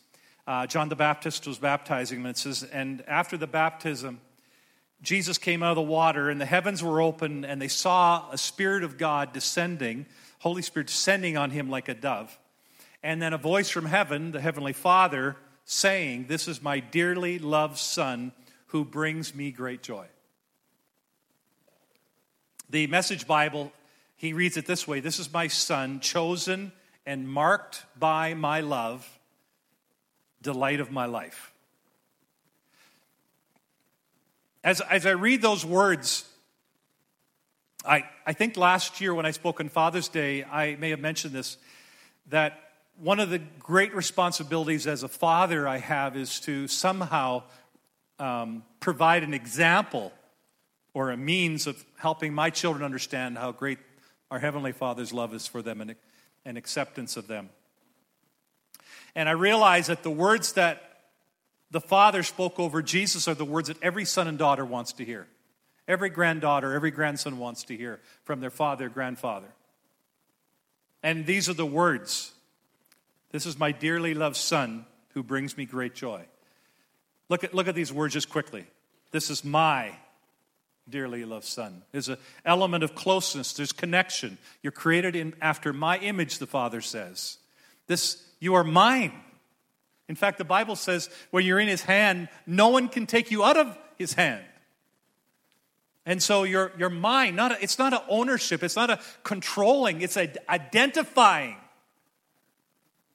uh, 0.47 0.65
John 0.67 0.87
the 0.87 0.95
Baptist 0.95 1.45
was 1.45 1.57
baptizing 1.57 2.19
him, 2.19 2.25
and 2.27 2.35
it 2.35 2.39
says, 2.39 2.63
And 2.63 3.03
after 3.07 3.35
the 3.35 3.47
baptism, 3.47 4.21
Jesus 5.01 5.37
came 5.37 5.61
out 5.61 5.71
of 5.71 5.75
the 5.75 5.81
water, 5.81 6.29
and 6.29 6.39
the 6.39 6.45
heavens 6.45 6.81
were 6.81 7.01
open, 7.01 7.43
and 7.43 7.61
they 7.61 7.67
saw 7.67 8.29
a 8.31 8.37
Spirit 8.37 8.83
of 8.83 8.97
God 8.97 9.33
descending, 9.33 10.05
Holy 10.39 10.61
Spirit 10.61 10.87
descending 10.87 11.35
on 11.35 11.49
him 11.49 11.69
like 11.69 11.89
a 11.89 11.93
dove. 11.93 12.39
And 13.03 13.21
then 13.21 13.33
a 13.33 13.37
voice 13.37 13.69
from 13.69 13.85
heaven, 13.85 14.31
the 14.31 14.39
Heavenly 14.39 14.73
Father, 14.73 15.35
saying, 15.65 16.27
This 16.27 16.47
is 16.47 16.61
my 16.61 16.79
dearly 16.79 17.37
loved 17.37 17.77
Son 17.77 18.31
who 18.67 18.85
brings 18.85 19.35
me 19.35 19.51
great 19.51 19.83
joy. 19.83 20.05
The 22.69 22.87
Message 22.87 23.27
Bible, 23.27 23.73
he 24.15 24.33
reads 24.33 24.57
it 24.57 24.65
this 24.65 24.87
way 24.87 24.99
This 24.99 25.19
is 25.19 25.31
my 25.31 25.47
son, 25.47 25.99
chosen 25.99 26.71
and 27.05 27.29
marked 27.29 27.85
by 27.97 28.33
my 28.33 28.61
love, 28.61 29.07
delight 30.41 30.79
of 30.79 30.91
my 30.91 31.05
life. 31.05 31.51
As, 34.63 34.81
as 34.81 35.05
I 35.05 35.11
read 35.11 35.41
those 35.43 35.63
words, 35.63 36.27
I, 37.85 38.05
I 38.25 38.33
think 38.33 38.57
last 38.57 38.99
year 38.99 39.13
when 39.13 39.25
I 39.25 39.31
spoke 39.31 39.59
on 39.59 39.69
Father's 39.69 40.07
Day, 40.07 40.43
I 40.43 40.75
may 40.77 40.89
have 40.89 40.99
mentioned 40.99 41.33
this 41.33 41.57
that 42.29 42.59
one 42.97 43.19
of 43.19 43.29
the 43.29 43.39
great 43.59 43.93
responsibilities 43.93 44.87
as 44.87 45.03
a 45.03 45.07
father 45.07 45.67
I 45.67 45.77
have 45.77 46.15
is 46.15 46.39
to 46.41 46.67
somehow 46.67 47.43
um, 48.17 48.63
provide 48.79 49.23
an 49.23 49.33
example 49.33 50.11
or 50.93 51.11
a 51.11 51.17
means 51.17 51.67
of 51.67 51.83
helping 51.97 52.33
my 52.33 52.49
children 52.49 52.83
understand 52.83 53.37
how 53.37 53.51
great 53.51 53.77
our 54.35 54.39
Heavenly 54.39 54.73
Father's 54.73 55.13
love 55.13 55.33
is 55.33 55.47
for 55.47 55.61
them 55.61 55.79
and, 55.79 55.95
and 56.43 56.57
acceptance 56.57 57.15
of 57.15 57.27
them. 57.27 57.49
And 59.15 59.29
I 59.29 59.31
realize 59.31 59.87
that 59.87 60.03
the 60.03 60.11
words 60.11 60.51
that 60.53 60.81
the 61.71 61.79
Father 61.79 62.21
spoke 62.21 62.59
over 62.59 62.81
Jesus 62.81 63.29
are 63.29 63.33
the 63.33 63.45
words 63.45 63.69
that 63.69 63.81
every 63.81 64.03
son 64.03 64.27
and 64.27 64.37
daughter 64.37 64.65
wants 64.65 64.91
to 64.91 65.05
hear. 65.05 65.27
Every 65.87 66.09
granddaughter, 66.09 66.73
every 66.73 66.91
grandson 66.91 67.37
wants 67.37 67.63
to 67.63 67.77
hear 67.77 68.01
from 68.25 68.41
their 68.41 68.49
father, 68.49 68.89
grandfather. 68.89 69.47
And 71.01 71.25
these 71.25 71.47
are 71.47 71.53
the 71.53 71.65
words 71.65 72.33
This 73.31 73.45
is 73.45 73.57
my 73.57 73.71
dearly 73.71 74.13
loved 74.13 74.35
Son 74.35 74.85
who 75.13 75.23
brings 75.23 75.55
me 75.55 75.63
great 75.63 75.95
joy. 75.95 76.25
Look 77.29 77.45
at, 77.45 77.53
look 77.53 77.69
at 77.69 77.75
these 77.75 77.93
words 77.93 78.15
just 78.15 78.29
quickly. 78.29 78.65
This 79.11 79.29
is 79.29 79.45
my 79.45 79.95
dearly 80.89 81.25
loved 81.25 81.45
son. 81.45 81.81
There's 81.91 82.09
an 82.09 82.17
element 82.45 82.83
of 82.83 82.95
closeness, 82.95 83.53
there's 83.53 83.71
connection. 83.71 84.37
You're 84.61 84.71
created 84.71 85.15
in, 85.15 85.33
after 85.41 85.73
my 85.73 85.97
image, 85.97 86.37
the 86.39 86.47
Father 86.47 86.81
says. 86.81 87.37
This, 87.87 88.23
you 88.39 88.55
are 88.55 88.63
mine. 88.63 89.13
In 90.07 90.15
fact, 90.15 90.37
the 90.37 90.43
Bible 90.45 90.75
says 90.75 91.09
when 91.31 91.45
you're 91.45 91.59
in 91.59 91.67
his 91.67 91.81
hand, 91.81 92.29
no 92.45 92.69
one 92.69 92.89
can 92.89 93.07
take 93.07 93.31
you 93.31 93.43
out 93.43 93.57
of 93.57 93.77
his 93.97 94.13
hand. 94.13 94.43
And 96.05 96.21
so 96.21 96.43
you're, 96.43 96.71
you're 96.77 96.91
mine. 96.91 97.35
Not 97.35 97.53
a, 97.53 97.63
it's 97.63 97.79
not 97.79 97.93
an 97.93 98.01
ownership, 98.07 98.63
it's 98.63 98.75
not 98.75 98.91
a 98.91 98.99
controlling, 99.23 100.01
it's 100.01 100.17
a 100.17 100.31
identifying. 100.47 101.57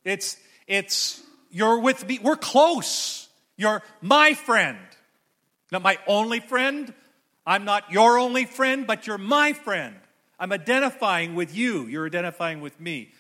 It's, 0.05 0.37
it's, 0.67 1.23
you're 1.51 1.79
with 1.79 2.07
me, 2.07 2.19
we're 2.21 2.37
close. 2.37 3.29
You're 3.57 3.83
my 4.01 4.35
friend. 4.35 4.79
Not 5.71 5.83
my 5.83 5.99
only 6.07 6.41
friend. 6.41 6.93
I'm 7.47 7.65
not 7.65 7.91
your 7.91 8.19
only 8.19 8.45
friend, 8.45 8.87
but 8.87 9.07
you're 9.07 9.19
my 9.19 9.53
friend. 9.53 9.97
I'm 10.39 10.53
identifying 10.53 11.35
with 11.35 11.55
you. 11.55 11.87
You're 11.87 12.07
identifying 12.07 12.61
with 12.61 12.79
me. 12.81 13.13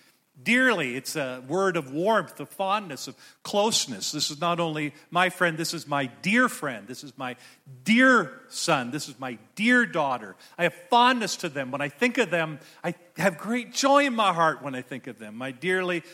Dearly, 0.42 0.96
it's 0.96 1.16
a 1.16 1.42
word 1.46 1.76
of 1.76 1.92
warmth, 1.92 2.40
of 2.40 2.48
fondness, 2.48 3.08
of 3.08 3.16
closeness. 3.42 4.10
This 4.10 4.30
is 4.30 4.40
not 4.40 4.58
only 4.58 4.94
my 5.10 5.28
friend, 5.28 5.58
this 5.58 5.74
is 5.74 5.86
my 5.86 6.06
dear 6.22 6.48
friend. 6.48 6.86
This 6.86 7.04
is 7.04 7.12
my 7.18 7.36
dear 7.84 8.40
son. 8.48 8.90
This 8.90 9.08
is 9.08 9.18
my 9.18 9.36
dear 9.54 9.84
daughter. 9.84 10.36
I 10.56 10.62
have 10.62 10.74
fondness 10.88 11.36
to 11.36 11.50
them. 11.50 11.70
When 11.70 11.82
I 11.82 11.90
think 11.90 12.16
of 12.16 12.30
them, 12.30 12.58
I 12.82 12.94
have 13.18 13.36
great 13.36 13.74
joy 13.74 14.06
in 14.06 14.14
my 14.14 14.32
heart 14.32 14.62
when 14.62 14.74
I 14.74 14.80
think 14.80 15.08
of 15.08 15.18
them. 15.18 15.36
My 15.36 15.50
dearly, 15.50 16.04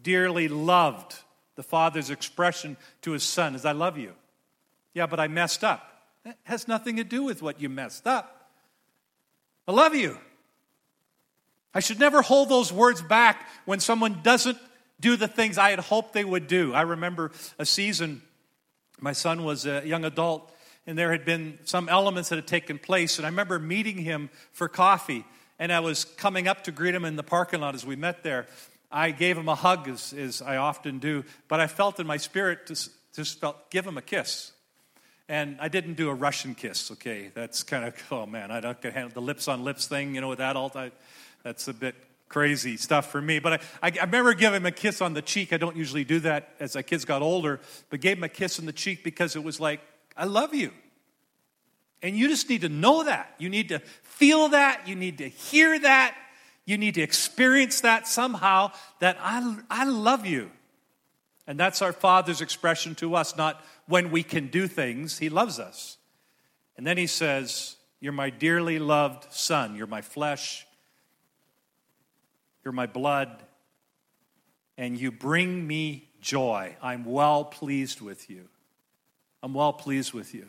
dearly 0.00 0.48
loved 0.48 1.14
the 1.54 1.62
father's 1.62 2.08
expression 2.08 2.78
to 3.02 3.12
his 3.12 3.22
son 3.22 3.54
is, 3.54 3.66
I 3.66 3.72
love 3.72 3.98
you. 3.98 4.12
Yeah, 4.94 5.06
but 5.06 5.20
I 5.20 5.28
messed 5.28 5.62
up. 5.62 5.91
That 6.24 6.38
has 6.44 6.68
nothing 6.68 6.96
to 6.96 7.04
do 7.04 7.24
with 7.24 7.42
what 7.42 7.60
you 7.60 7.68
messed 7.68 8.06
up. 8.06 8.50
I 9.66 9.72
love 9.72 9.94
you. 9.94 10.18
I 11.74 11.80
should 11.80 11.98
never 11.98 12.22
hold 12.22 12.48
those 12.48 12.72
words 12.72 13.02
back 13.02 13.48
when 13.64 13.80
someone 13.80 14.20
doesn't 14.22 14.58
do 15.00 15.16
the 15.16 15.28
things 15.28 15.58
I 15.58 15.70
had 15.70 15.80
hoped 15.80 16.12
they 16.12 16.24
would 16.24 16.46
do. 16.46 16.72
I 16.74 16.82
remember 16.82 17.32
a 17.58 17.66
season, 17.66 18.22
my 19.00 19.12
son 19.12 19.44
was 19.44 19.66
a 19.66 19.82
young 19.84 20.04
adult, 20.04 20.52
and 20.86 20.98
there 20.98 21.12
had 21.12 21.24
been 21.24 21.58
some 21.64 21.88
elements 21.88 22.28
that 22.28 22.36
had 22.36 22.46
taken 22.46 22.78
place. 22.78 23.18
And 23.18 23.26
I 23.26 23.30
remember 23.30 23.58
meeting 23.58 23.98
him 23.98 24.30
for 24.52 24.68
coffee, 24.68 25.24
and 25.58 25.72
I 25.72 25.80
was 25.80 26.04
coming 26.04 26.46
up 26.46 26.64
to 26.64 26.72
greet 26.72 26.94
him 26.94 27.04
in 27.04 27.16
the 27.16 27.22
parking 27.22 27.60
lot 27.60 27.74
as 27.74 27.86
we 27.86 27.96
met 27.96 28.22
there. 28.22 28.46
I 28.90 29.10
gave 29.10 29.38
him 29.38 29.48
a 29.48 29.54
hug, 29.54 29.88
as, 29.88 30.12
as 30.12 30.42
I 30.42 30.58
often 30.58 30.98
do, 30.98 31.24
but 31.48 31.58
I 31.60 31.66
felt 31.66 31.98
in 31.98 32.06
my 32.06 32.18
spirit 32.18 32.66
just, 32.66 32.90
just 33.14 33.40
felt, 33.40 33.70
give 33.70 33.86
him 33.86 33.96
a 33.96 34.02
kiss. 34.02 34.52
And 35.32 35.56
I 35.60 35.68
didn't 35.68 35.94
do 35.94 36.10
a 36.10 36.14
Russian 36.14 36.54
kiss, 36.54 36.90
okay? 36.90 37.30
That's 37.32 37.62
kind 37.62 37.86
of, 37.86 37.94
oh 38.12 38.26
man, 38.26 38.50
I 38.50 38.60
don't 38.60 38.84
handle 38.84 39.08
the 39.08 39.22
lips 39.22 39.48
on 39.48 39.64
lips 39.64 39.86
thing, 39.86 40.14
you 40.14 40.20
know, 40.20 40.28
with 40.28 40.40
adult. 40.40 40.76
I, 40.76 40.90
that's 41.42 41.68
a 41.68 41.72
bit 41.72 41.94
crazy 42.28 42.76
stuff 42.76 43.10
for 43.10 43.22
me. 43.22 43.38
But 43.38 43.54
I, 43.54 43.56
I, 43.82 43.92
I, 43.98 44.04
remember 44.04 44.34
giving 44.34 44.58
him 44.58 44.66
a 44.66 44.70
kiss 44.70 45.00
on 45.00 45.14
the 45.14 45.22
cheek. 45.22 45.54
I 45.54 45.56
don't 45.56 45.74
usually 45.74 46.04
do 46.04 46.20
that 46.20 46.50
as 46.60 46.74
my 46.74 46.82
kids 46.82 47.06
got 47.06 47.22
older, 47.22 47.60
but 47.88 48.02
gave 48.02 48.18
him 48.18 48.24
a 48.24 48.28
kiss 48.28 48.58
on 48.58 48.66
the 48.66 48.74
cheek 48.74 49.02
because 49.02 49.34
it 49.34 49.42
was 49.42 49.58
like, 49.58 49.80
I 50.18 50.26
love 50.26 50.52
you. 50.52 50.70
And 52.02 52.14
you 52.14 52.28
just 52.28 52.50
need 52.50 52.60
to 52.60 52.68
know 52.68 53.04
that. 53.04 53.34
You 53.38 53.48
need 53.48 53.70
to 53.70 53.78
feel 54.02 54.50
that. 54.50 54.86
You 54.86 54.96
need 54.96 55.16
to 55.16 55.28
hear 55.30 55.78
that. 55.78 56.14
You 56.66 56.76
need 56.76 56.96
to 56.96 57.00
experience 57.00 57.80
that 57.80 58.06
somehow 58.06 58.72
that 59.00 59.16
I, 59.18 59.56
I 59.70 59.84
love 59.84 60.26
you. 60.26 60.50
And 61.46 61.58
that's 61.58 61.82
our 61.82 61.92
Father's 61.92 62.40
expression 62.40 62.94
to 62.96 63.14
us, 63.14 63.36
not 63.36 63.62
when 63.86 64.10
we 64.10 64.22
can 64.22 64.48
do 64.48 64.68
things. 64.68 65.18
He 65.18 65.28
loves 65.28 65.58
us. 65.58 65.98
And 66.76 66.86
then 66.86 66.96
he 66.96 67.06
says, 67.06 67.76
You're 68.00 68.12
my 68.12 68.30
dearly 68.30 68.78
loved 68.78 69.32
son. 69.32 69.74
You're 69.74 69.86
my 69.86 70.02
flesh. 70.02 70.66
You're 72.64 72.72
my 72.72 72.86
blood. 72.86 73.42
And 74.78 74.98
you 74.98 75.10
bring 75.10 75.66
me 75.66 76.08
joy. 76.20 76.76
I'm 76.80 77.04
well 77.04 77.44
pleased 77.44 78.00
with 78.00 78.30
you. 78.30 78.48
I'm 79.42 79.54
well 79.54 79.72
pleased 79.72 80.12
with 80.12 80.34
you. 80.34 80.48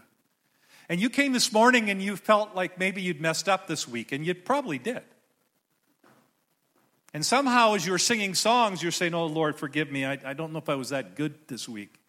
And 0.88 1.02
you 1.02 1.10
came 1.10 1.34
this 1.34 1.52
morning 1.52 1.90
and 1.90 2.02
you 2.02 2.16
felt 2.16 2.56
like 2.56 2.78
maybe 2.78 3.02
you'd 3.02 3.22
messed 3.22 3.50
up 3.50 3.68
this 3.68 3.88
week, 3.88 4.12
and 4.12 4.26
you 4.26 4.36
probably 4.36 4.78
did. 4.78 5.02
And 7.14 7.24
somehow, 7.24 7.76
as 7.76 7.86
you're 7.86 8.00
singing 8.00 8.34
songs, 8.34 8.82
you're 8.82 8.92
saying, 8.92 9.14
Oh, 9.14 9.28
Lord, 9.28 9.56
forgive 9.56 9.92
me. 9.92 10.06
I, 10.06 10.18
I 10.26 10.34
don't 10.34 10.52
know 10.52 10.60
if 10.60 10.70
I 10.70 10.76
was 10.76 10.90
that 10.90 11.16
good 11.16 11.36
this 11.48 11.70
week. 11.70 12.00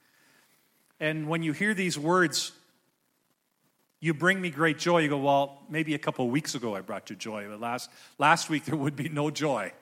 And 0.99 1.29
when 1.29 1.43
you 1.43 1.53
hear 1.53 1.75
these 1.75 1.99
words, 1.99 2.53
you 4.01 4.15
bring 4.15 4.41
me 4.41 4.51
great 4.51 4.79
joy. 4.79 5.01
You 5.01 5.11
go, 5.11 5.19
Well, 5.19 5.63
maybe 5.69 5.95
a 5.95 5.99
couple 5.99 6.25
of 6.25 6.31
weeks 6.31 6.55
ago 6.55 6.75
I 6.75 6.81
brought 6.81 7.11
you 7.11 7.17
joy, 7.17 7.47
but 7.49 7.61
last, 7.61 7.91
last 8.19 8.49
week 8.49 8.65
there 8.65 8.77
would 8.77 8.97
be 8.97 9.11
no 9.11 9.31
joy. 9.31 9.73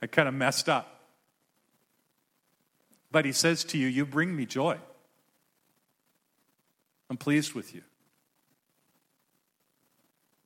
I 0.00 0.06
kind 0.06 0.28
of 0.28 0.34
messed 0.34 0.68
up. 0.68 1.00
But 3.12 3.24
he 3.26 3.32
says 3.32 3.64
to 3.64 3.78
you, 3.78 3.86
You 3.86 4.06
bring 4.06 4.34
me 4.34 4.46
joy. 4.46 4.78
I'm 7.10 7.16
pleased 7.16 7.52
with 7.52 7.74
you. 7.74 7.82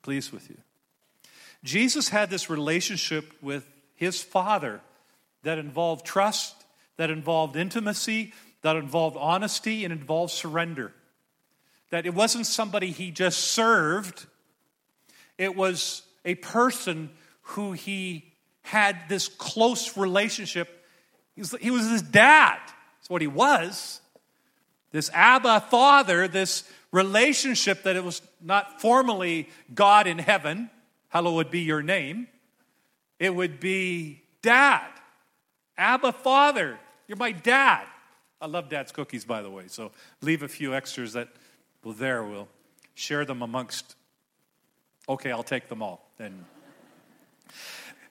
Pleased 0.02 0.32
with 0.32 0.50
you. 0.50 0.56
Jesus 1.62 2.08
had 2.08 2.30
this 2.30 2.50
relationship 2.50 3.32
with 3.40 3.66
his 3.94 4.22
Father 4.22 4.80
that 5.42 5.58
involved 5.58 6.04
trust, 6.04 6.54
that 6.96 7.10
involved 7.10 7.56
intimacy, 7.56 8.32
that 8.62 8.76
involved 8.76 9.16
honesty, 9.18 9.84
and 9.84 9.92
involved 9.92 10.32
surrender. 10.32 10.92
That 11.90 12.06
it 12.06 12.14
wasn't 12.14 12.46
somebody 12.46 12.90
he 12.90 13.10
just 13.10 13.38
served, 13.38 14.26
it 15.38 15.54
was 15.54 16.02
a 16.24 16.34
person 16.36 17.10
who 17.42 17.72
he 17.72 18.32
had 18.62 18.96
this 19.08 19.28
close 19.28 19.96
relationship. 19.96 20.84
He 21.34 21.70
was, 21.70 21.90
his 21.90 22.02
dad, 22.02 22.58
that's 22.98 23.10
what 23.10 23.20
he 23.20 23.26
was. 23.26 24.00
This 24.92 25.10
Abba 25.12 25.60
Father, 25.60 26.28
this 26.28 26.64
relationship 26.92 27.82
that 27.82 27.96
it 27.96 28.04
was 28.04 28.22
not 28.40 28.80
formally 28.80 29.48
God 29.74 30.06
in 30.06 30.18
heaven, 30.18 30.70
hallowed 31.08 31.50
be 31.50 31.60
your 31.60 31.82
name, 31.82 32.28
it 33.18 33.34
would 33.34 33.60
be 33.60 34.22
dad, 34.42 34.88
Abba 35.76 36.12
Father. 36.12 36.78
You're 37.06 37.18
my 37.18 37.32
dad. 37.32 37.86
I 38.40 38.46
love 38.46 38.68
dad's 38.68 38.92
cookies, 38.92 39.24
by 39.24 39.42
the 39.42 39.50
way, 39.50 39.64
so 39.68 39.90
leave 40.20 40.42
a 40.42 40.48
few 40.48 40.74
extras 40.74 41.12
that 41.14 41.28
will 41.82 41.92
there. 41.92 42.22
We'll 42.24 42.48
share 42.94 43.24
them 43.24 43.42
amongst. 43.42 43.96
Okay, 45.08 45.30
I'll 45.30 45.42
take 45.42 45.68
them 45.68 45.82
all. 45.82 46.10
And 46.18 46.44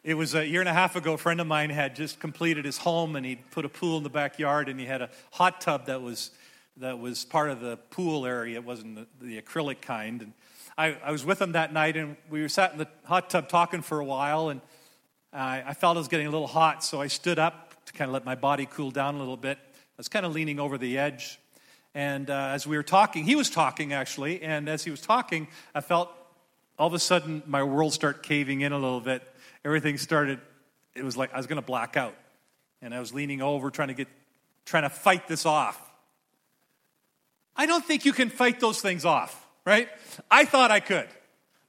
it 0.03 0.15
was 0.15 0.36
a 0.36 0.45
year 0.45 0.60
and 0.60 0.67
a 0.67 0.74
half 0.74 0.95
ago, 0.95 1.13
a 1.13 1.17
friend 1.17 1.39
of 1.39 1.48
mine 1.48 1.69
had 1.69 1.95
just 1.95 2.19
completed 2.19 2.65
his 2.65 2.77
home 2.79 3.15
and 3.15 3.25
he 3.25 3.38
put 3.38 3.63
a 3.63 3.69
pool 3.69 3.98
in 3.98 4.03
the 4.03 4.10
backyard 4.10 4.67
and 4.67 4.79
he 4.79 4.86
had 4.86 5.01
a 5.01 5.10
hot 5.31 5.62
tub 5.62 5.86
that 5.86 6.01
was, 6.01 6.31
that 6.77 7.00
was 7.00 7.24
part 7.24 7.50
of 7.50 7.62
the 7.62 7.77
pool 7.89 8.25
area. 8.25 8.55
It 8.57 8.65
wasn't 8.65 8.95
the, 8.95 9.07
the 9.22 9.41
acrylic 9.41 9.81
kind. 9.81 10.22
And 10.22 10.33
I, 10.77 10.98
I 11.05 11.12
was 11.12 11.24
with 11.24 11.41
him 11.41 11.53
that 11.53 11.72
night 11.72 11.95
and 11.95 12.17
we 12.29 12.41
were 12.41 12.50
sat 12.50 12.74
in 12.74 12.79
the 12.79 12.88
hot 13.05 13.29
tub 13.29 13.48
talking 13.48 13.81
for 13.81 14.00
a 14.00 14.05
while 14.05 14.50
and 14.50 14.60
I, 15.33 15.63
I 15.67 15.73
felt 15.73 15.97
it 15.97 15.99
was 15.99 16.07
getting 16.07 16.27
a 16.27 16.31
little 16.31 16.47
hot, 16.47 16.83
so 16.83 17.01
I 17.01 17.07
stood 17.07 17.39
up 17.39 17.83
to 17.85 17.93
kind 17.93 18.09
of 18.09 18.13
let 18.13 18.23
my 18.23 18.35
body 18.35 18.67
cool 18.69 18.91
down 18.91 19.15
a 19.15 19.19
little 19.19 19.37
bit. 19.37 19.57
I 19.63 19.97
was 19.97 20.07
kind 20.07 20.25
of 20.25 20.33
leaning 20.33 20.59
over 20.59 20.77
the 20.77 20.97
edge. 20.97 21.39
And 21.95 22.29
uh, 22.29 22.51
as 22.53 22.65
we 22.65 22.77
were 22.77 22.84
talking, 22.84 23.23
he 23.23 23.36
was 23.36 23.49
talking 23.49 23.93
actually, 23.93 24.41
and 24.41 24.69
as 24.69 24.84
he 24.84 24.91
was 24.91 25.01
talking, 25.01 25.47
I 25.73 25.81
felt 25.81 26.10
all 26.77 26.88
of 26.88 26.93
a 26.93 26.99
sudden 26.99 27.43
my 27.45 27.63
world 27.63 27.93
start 27.93 28.23
caving 28.23 28.62
in 28.62 28.71
a 28.71 28.77
little 28.77 29.01
bit. 29.01 29.23
Everything 29.65 29.97
started, 29.97 30.39
it 30.95 31.03
was 31.03 31.17
like 31.17 31.34
I 31.34 31.38
was 31.38 31.47
going 31.47 31.62
to 31.62 31.65
black 31.65 31.97
out. 31.97 32.15
And 32.81 32.93
I 32.93 32.99
was 32.99 33.13
leaning 33.13 33.41
over 33.41 33.71
trying 33.71 33.88
to 33.88 33.93
get, 33.93 34.08
trying 34.65 34.84
to 34.84 34.89
fight 34.89 35.27
this 35.27 35.45
off. 35.45 35.79
I 37.55 37.65
don't 37.65 37.86
think 37.86 38.05
you 38.05 38.13
can 38.13 38.29
fight 38.29 38.60
those 38.60 38.81
things 38.81 39.05
off, 39.05 39.47
right? 39.65 39.88
I 40.29 40.45
thought 40.45 40.71
I 40.71 40.79
could. 40.79 41.08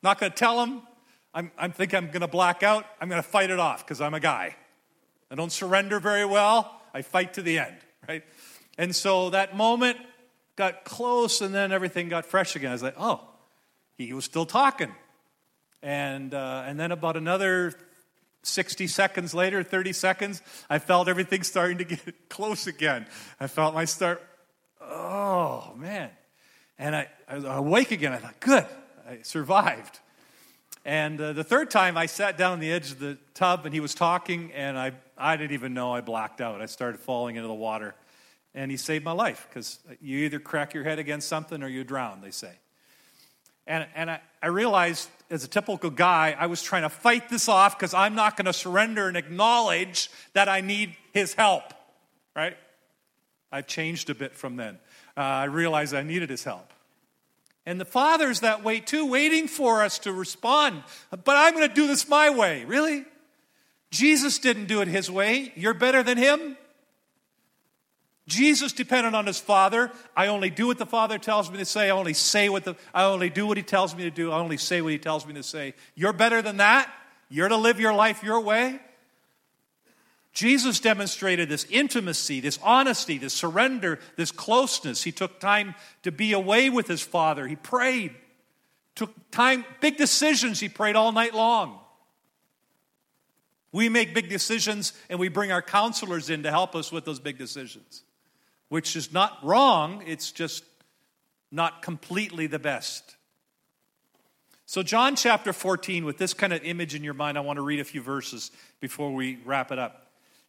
Not 0.03 0.19
going 0.19 0.33
to 0.33 0.37
tell 0.37 0.63
him, 0.65 0.83
I'm, 1.35 1.51
I 1.59 1.69
think 1.69 1.93
I'm 1.95 2.07
going 2.07 2.21
to 2.21 2.29
black 2.29 2.63
out. 2.63 2.87
I'm 3.01 3.09
going 3.09 3.23
to 3.23 3.29
fight 3.29 3.51
it 3.51 3.59
off 3.59 3.85
because 3.85 4.01
I'm 4.01 4.15
a 4.15 4.21
guy. 4.21 4.55
I 5.31 5.35
don't 5.35 5.51
surrender 5.51 5.99
very 5.99 6.25
well. 6.25 6.81
I 6.95 7.03
fight 7.03 7.35
to 7.35 7.43
the 7.43 7.59
end, 7.59 7.77
right? 8.09 8.23
And 8.79 8.95
so 8.95 9.31
that 9.31 9.57
moment 9.57 9.99
got 10.57 10.85
close, 10.85 11.41
and 11.41 11.53
then 11.53 11.73
everything 11.73 12.09
got 12.09 12.25
fresh 12.25 12.55
again. 12.55 12.71
I 12.71 12.75
was 12.75 12.83
like, 12.83 12.95
oh, 12.99 13.21
he 13.99 14.13
was 14.13 14.25
still 14.25 14.47
talking. 14.47 14.93
And, 15.83 16.33
uh, 16.33 16.63
and 16.67 16.79
then 16.79 16.93
about 16.93 17.17
another 17.17 17.75
60 18.43 18.87
seconds 18.87 19.35
later, 19.35 19.65
30 19.65 19.93
seconds, 19.93 20.43
I 20.71 20.79
felt 20.79 21.09
everything 21.09 21.43
starting 21.43 21.79
to 21.79 21.85
get 21.85 22.29
close 22.29 22.69
again. 22.69 23.07
I 23.41 23.49
felt 23.49 23.75
my 23.75 23.85
start, 23.87 24.23
oh, 24.81 25.73
man. 25.77 26.11
And 26.79 26.95
I, 26.95 27.09
I 27.29 27.35
was 27.37 27.45
awake 27.45 27.91
again. 27.91 28.13
I 28.13 28.19
thought, 28.19 28.39
good, 28.39 28.67
I 29.09 29.19
survived. 29.23 29.99
And 30.85 31.19
uh, 31.21 31.33
the 31.33 31.45
third 31.45 31.71
time, 31.71 31.97
I 31.97 32.07
sat 32.07 32.37
down 32.37 32.53
on 32.53 32.61
the 32.61 32.71
edge 32.71 32.93
of 32.93 32.99
the 32.99 33.17
tub 33.33 33.65
and 33.65 33.75
he 33.75 33.81
was 33.81 33.95
talking, 33.95 34.53
and 34.53 34.79
I, 34.79 34.93
I 35.17 35.37
didn't 35.37 35.53
even 35.53 35.73
know 35.73 35.93
I 35.93 36.03
blacked 36.03 36.41
out. 36.41 36.61
I 36.61 36.67
started 36.67 37.01
falling 37.01 37.37
into 37.37 37.49
the 37.49 37.55
water. 37.55 37.95
And 38.55 38.71
he 38.71 38.77
saved 38.77 39.05
my 39.05 39.13
life 39.13 39.47
because 39.49 39.79
you 40.01 40.19
either 40.19 40.39
crack 40.39 40.75
your 40.75 40.85
head 40.85 40.99
against 40.99 41.29
something 41.29 41.63
or 41.63 41.69
you 41.69 41.85
drown, 41.85 42.21
they 42.21 42.31
say. 42.31 42.53
And, 43.67 43.87
and 43.95 44.11
I, 44.11 44.21
I 44.43 44.49
realized 44.49 45.09
as 45.31 45.43
a 45.43 45.49
typical 45.49 45.91
guy, 45.91 46.37
I 46.39 46.47
was 46.47 46.63
trying 46.63 46.83
to 46.83 46.91
fight 46.91 47.31
this 47.31 47.49
off 47.49 47.77
because 47.77 47.95
I'm 47.95 48.15
not 48.15 48.37
going 48.37 48.45
to 48.45 48.53
surrender 48.53 49.09
and 49.09 49.17
acknowledge 49.17 50.11
that 50.35 50.49
I 50.49 50.61
need 50.61 50.97
his 51.13 51.33
help, 51.33 51.73
right? 52.37 52.57
I've 53.51 53.67
changed 53.67 54.11
a 54.11 54.15
bit 54.15 54.35
from 54.35 54.57
then. 54.57 54.79
Uh, 55.17 55.21
I 55.21 55.45
realized 55.45 55.95
I 55.95 56.03
needed 56.03 56.29
his 56.29 56.45
help. 56.45 56.74
And 57.67 57.81
the 57.81 57.85
Father's 57.85 58.41
that 58.41 58.63
way 58.63 58.81
too, 58.81 59.07
waiting 59.07 59.49
for 59.49 59.83
us 59.83 59.99
to 60.01 60.13
respond. 60.13 60.83
But 61.11 61.37
I'm 61.37 61.55
going 61.55 61.69
to 61.69 61.75
do 61.75 61.87
this 61.87 62.09
my 62.09 62.31
way. 62.31 62.65
Really? 62.65 63.05
Jesus 63.91 64.39
didn't 64.39 64.67
do 64.67 64.81
it 64.81 64.89
his 64.89 65.11
way. 65.11 65.53
You're 65.57 65.75
better 65.75 66.03
than 66.03 66.19
him? 66.19 66.57
Jesus 68.27 68.73
depended 68.73 69.15
on 69.15 69.27
his 69.27 69.39
Father. 69.39 69.91
I 70.17 70.29
only 70.29 70.51
do 70.51 70.67
what 70.67 70.79
the 70.79 70.87
Father 70.87 71.19
tells 71.19 71.51
me 71.51 71.59
to 71.59 71.65
say. 71.65 71.89
I 71.89 71.91
only 71.91 72.15
say 72.15 72.49
what 72.49 72.65
the 72.65 72.75
I 72.95 73.05
only 73.05 73.29
do 73.29 73.47
what 73.47 73.57
he 73.59 73.63
tells 73.63 73.95
me 73.95 74.05
to 74.05 74.11
do. 74.11 74.33
I 74.33 74.39
only 74.39 74.57
say 74.57 74.81
what 74.81 74.93
he 74.93 74.99
tells 74.99 75.27
me 75.27 75.35
to 75.35 75.43
say. 75.43 75.75
You're 75.95 76.15
better 76.15 76.41
than 76.41 76.57
that? 76.57 76.91
You're 77.29 77.49
to 77.49 77.57
live 77.57 77.81
your 77.81 77.93
life 77.93 78.23
your 78.23 78.41
way? 78.41 78.81
Jesus 80.35 80.81
demonstrated 80.81 81.49
this 81.49 81.65
intimacy, 81.71 82.41
this 82.41 82.59
honesty, 82.61 83.19
this 83.19 83.33
surrender, 83.33 84.01
this 84.17 84.33
closeness. 84.33 85.05
He 85.05 85.13
took 85.13 85.39
time 85.39 85.77
to 86.03 86.11
be 86.11 86.33
away 86.33 86.69
with 86.71 86.89
his 86.89 87.01
Father. 87.01 87.47
He 87.47 87.55
prayed. 87.55 88.15
Took 88.97 89.13
time, 89.31 89.65
big 89.81 89.97
decisions, 89.97 90.61
he 90.61 90.69
prayed 90.69 90.97
all 90.97 91.13
night 91.13 91.35
long. 91.35 91.79
We 93.73 93.89
make 93.89 94.15
big 94.15 94.29
decisions 94.29 94.93
and 95.09 95.19
we 95.19 95.29
bring 95.29 95.51
our 95.51 95.63
counselors 95.63 96.31
in 96.31 96.43
to 96.45 96.51
help 96.51 96.77
us 96.77 96.93
with 96.93 97.05
those 97.05 97.19
big 97.19 97.39
decisions, 97.39 98.03
which 98.69 98.95
is 98.95 99.13
not 99.13 99.39
wrong, 99.43 100.03
it's 100.07 100.31
just 100.31 100.65
not 101.51 101.83
completely 101.83 102.47
the 102.47 102.59
best. 102.59 103.17
So, 104.67 104.83
John 104.83 105.15
chapter 105.15 105.53
14, 105.53 106.05
with 106.05 106.19
this 106.19 106.35
kind 106.35 106.53
of 106.53 106.65
image 106.65 106.95
in 106.95 107.05
your 107.05 107.15
mind, 107.15 107.37
I 107.37 107.43
want 107.43 107.59
to 107.59 107.63
read 107.63 107.81
a 107.81 107.85
few 107.85 108.01
verses 108.01 108.51
before 108.81 109.13
we 109.13 109.39
wrap 109.45 109.71
it 109.71 109.79
up. 109.79 110.04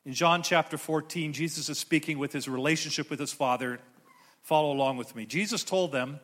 In 0.06 0.14
John 0.14 0.44
chapter 0.44 0.78
14, 0.78 1.34
Jesus 1.34 1.68
is 1.68 1.80
speaking 1.80 2.20
with 2.20 2.32
his 2.32 2.48
relationship 2.48 3.10
with 3.10 3.20
his 3.20 3.34
Father. 3.34 3.80
Follow 4.44 4.72
along 4.72 4.98
with 4.98 5.16
me. 5.16 5.26
Jesus 5.26 5.64
told 5.64 5.92
them, 5.92 6.20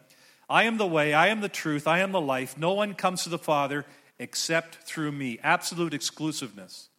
I 0.47 0.63
am 0.63 0.77
the 0.77 0.85
way, 0.85 1.15
I 1.15 1.27
am 1.27 1.41
the 1.41 1.49
truth, 1.49 1.87
I 1.87 1.99
am 1.99 2.11
the 2.11 2.21
life. 2.21 2.57
No 2.57 2.73
one 2.73 2.93
comes 2.93 3.23
to 3.23 3.29
the 3.29 3.39
Father 3.39 3.85
except 4.19 4.75
through 4.83 5.11
me. 5.11 5.39
Absolute 5.41 5.95
exclusiveness. 5.95 6.89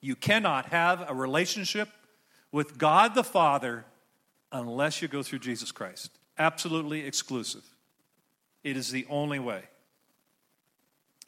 You 0.00 0.16
cannot 0.16 0.66
have 0.66 1.08
a 1.08 1.14
relationship 1.14 1.88
with 2.50 2.78
God 2.78 3.14
the 3.14 3.22
Father 3.22 3.84
unless 4.50 5.00
you 5.00 5.06
go 5.06 5.22
through 5.22 5.38
Jesus 5.38 5.70
Christ. 5.70 6.10
Absolutely 6.36 7.06
exclusive. 7.06 7.62
It 8.64 8.76
is 8.76 8.90
the 8.90 9.06
only 9.08 9.38
way. 9.38 9.62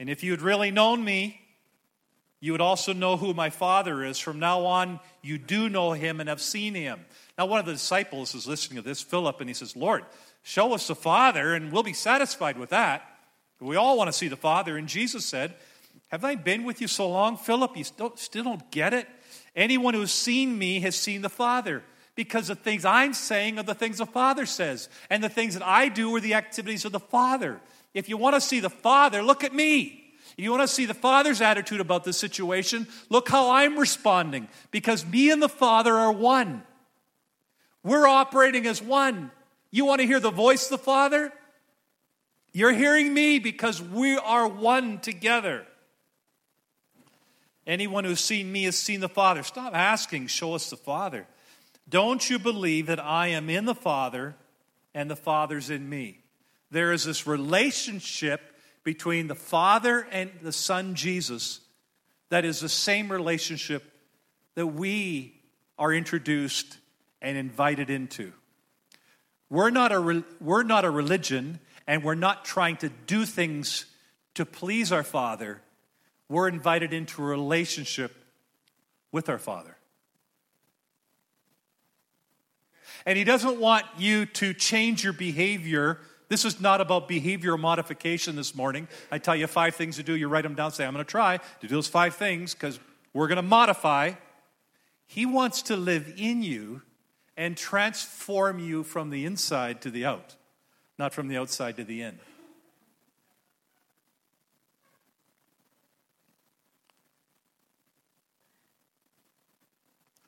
And 0.01 0.11
if 0.11 0.25
you 0.25 0.33
had 0.33 0.43
really 0.43 0.73
known 0.73 1.05
me, 1.05 1.44
you 2.45 2.53
would 2.53 2.61
also 2.61 2.93
know 2.93 3.17
who 3.17 3.33
my 3.33 3.49
Father 3.49 4.05
is. 4.05 4.19
From 4.19 4.39
now 4.39 4.67
on, 4.67 5.01
you 5.23 5.39
do 5.39 5.71
know 5.71 5.93
him 5.93 6.21
and 6.21 6.29
have 6.29 6.43
seen 6.43 6.75
him. 6.75 7.07
Now, 7.39 7.47
one 7.47 7.59
of 7.59 7.65
the 7.65 7.73
disciples 7.73 8.35
is 8.35 8.47
listening 8.47 8.77
to 8.77 8.87
this, 8.87 9.01
Philip, 9.01 9.41
and 9.41 9.49
he 9.49 9.55
says, 9.55 9.75
Lord, 9.75 10.05
show 10.43 10.75
us 10.75 10.87
the 10.89 10.95
Father, 10.95 11.55
and 11.55 11.73
we'll 11.73 11.83
be 11.83 11.95
satisfied 11.95 12.59
with 12.59 12.69
that. 12.69 13.03
We 13.61 13.77
all 13.77 13.97
want 13.97 14.09
to 14.09 14.13
see 14.13 14.29
the 14.29 14.37
Father. 14.37 14.77
And 14.77 14.89
Jesus 14.89 15.25
said, 15.25 15.55
Have 16.09 16.23
I 16.23 16.35
been 16.35 16.65
with 16.65 16.83
you 16.83 16.87
so 16.87 17.09
long, 17.09 17.39
Philip? 17.39 17.79
You 17.79 17.85
still, 17.85 18.15
still 18.17 18.45
don't 18.45 18.71
get 18.71 18.93
it? 18.93 19.09
Anyone 19.57 19.95
who's 19.95 20.13
seen 20.13 20.59
me 20.59 20.81
has 20.81 20.97
seen 20.97 21.23
the 21.23 21.31
Father. 21.31 21.83
Because 22.15 22.49
the 22.49 22.55
things 22.55 22.85
I'm 22.85 23.15
saying 23.15 23.59
are 23.59 23.63
the 23.63 23.75
things 23.75 23.97
the 23.97 24.05
Father 24.05 24.45
says. 24.45 24.91
And 25.09 25.25
the 25.25 25.31
things 25.31 25.55
that 25.55 25.67
I 25.67 25.89
do 25.89 26.15
are 26.15 26.21
the 26.21 26.35
activities 26.35 26.85
of 26.85 26.93
the 26.93 27.01
Father. 27.01 27.59
If 27.95 28.11
you 28.11 28.19
want 28.19 28.35
to 28.35 28.41
see 28.43 28.61
the 28.61 28.69
Father, 28.69 29.23
look 29.23 29.45
at 29.45 29.55
me. 29.55 30.04
You 30.37 30.51
want 30.51 30.63
to 30.63 30.69
see 30.69 30.87
the 30.87 30.95
Father's 30.95 31.41
attitude 31.41 31.81
about 31.81 32.05
this 32.05 32.17
situation? 32.17 32.89
Look 33.09 33.29
how 33.29 33.51
I'm 33.51 33.79
responding 33.79 34.49
because 34.71 35.07
me 35.07 35.31
and 35.31 35.41
the 35.41 35.49
Father 35.49 35.95
are 35.95 36.13
one. 36.13 36.63
We're 37.85 38.07
operating 38.07 38.67
as 38.67 38.83
one. 38.83 39.31
You 39.71 39.85
want 39.85 40.01
to 40.01 40.07
hear 40.07 40.21
the 40.21 40.31
voice 40.31 40.65
of 40.65 40.79
the 40.79 40.85
Father? 40.85 41.33
You're 42.53 42.73
hearing 42.73 43.13
me 43.13 43.39
because 43.39 43.83
we 43.83 44.17
are 44.17 44.49
one 44.49 44.99
together. 45.01 45.67
Anyone 47.67 48.05
who's 48.05 48.21
seen 48.21 48.51
me 48.51 48.65
has 48.65 48.77
seen 48.77 49.01
the 49.01 49.09
Father. 49.09 49.43
Stop 49.43 49.75
asking, 49.75 50.27
show 50.27 50.55
us 50.55 50.71
the 50.71 50.77
Father. 50.77 51.27
Don't 51.89 52.29
you 52.29 52.39
believe 52.39 52.87
that 52.87 53.01
I 53.01 53.29
am 53.29 53.51
in 53.51 53.65
the 53.65 53.75
Father 53.75 54.37
and 54.95 55.11
the 55.11 55.17
Father's 55.17 55.71
in 55.71 55.89
me? 55.89 56.21
There 56.71 56.93
is 56.93 57.05
this 57.05 57.27
relationship 57.27 58.54
between 58.85 59.27
the 59.27 59.35
Father 59.35 60.07
and 60.13 60.31
the 60.43 60.53
Son 60.53 60.95
Jesus 60.95 61.61
that 62.29 62.45
is 62.45 62.61
the 62.61 62.69
same 62.69 63.11
relationship 63.11 63.85
that 64.55 64.67
we 64.67 65.41
are 65.79 65.93
introduced 65.93 66.79
and 67.21 67.37
invited 67.37 67.91
into. 67.91 68.33
We're 69.51 69.71
not 69.71 69.93
a, 69.93 70.25
we're 70.41 70.63
not 70.63 70.85
a 70.85 70.91
religion 70.91 71.61
and 71.87 72.03
we're 72.03 72.15
not 72.15 72.45
trying 72.45 72.77
to 72.79 72.89
do 72.89 73.25
things 73.25 73.87
to 74.35 74.45
please 74.45 74.91
our 74.91 75.03
Father. 75.03 75.63
We're 76.29 76.49
invited 76.49 76.93
into 76.93 77.23
a 77.23 77.27
relationship 77.27 78.15
with 79.13 79.29
our 79.29 79.39
Father. 79.39 79.77
And 83.07 83.19
He 83.19 83.25
doesn't 83.25 83.61
want 83.61 83.85
you 83.97 84.27
to 84.27 84.55
change 84.55 85.05
your 85.05 85.13
behavior 85.13 86.01
this 86.29 86.45
is 86.45 86.61
not 86.61 86.81
about 86.81 87.07
behavior 87.07 87.57
modification 87.57 88.37
this 88.37 88.55
morning. 88.55 88.89
I 89.11 89.19
tell 89.19 89.37
you 89.37 89.47
five 89.47 89.75
things 89.75 89.97
to 89.97 90.03
do, 90.03 90.15
you 90.15 90.29
write 90.29 90.43
them 90.43 90.55
down, 90.55 90.73
say, 90.73 90.87
I'm 90.87 90.95
going 90.95 91.05
to 91.05 91.11
try 91.11 91.37
to 91.37 91.67
do 91.67 91.75
those 91.75 91.89
five 91.89 92.15
things 92.15 92.55
because 92.55 92.81
we're 93.13 93.29
going 93.29 93.37
to 93.37 93.43
modify. 93.43 94.13
He 95.07 95.27
wants 95.27 95.63
to 95.63 95.77
live 95.77 96.15
in 96.17 96.43
you 96.43 96.83
and 97.37 97.57
transform 97.57 98.59
you 98.59 98.83
from 98.83 99.11
the 99.11 99.27
inside 99.27 99.83
to 99.83 99.91
the 99.91 100.05
out, 100.05 100.37
not 100.99 101.13
from 101.13 101.29
the 101.29 101.37
outside 101.37 101.77
to 101.77 101.85
the 101.85 102.03
in. 102.03 102.19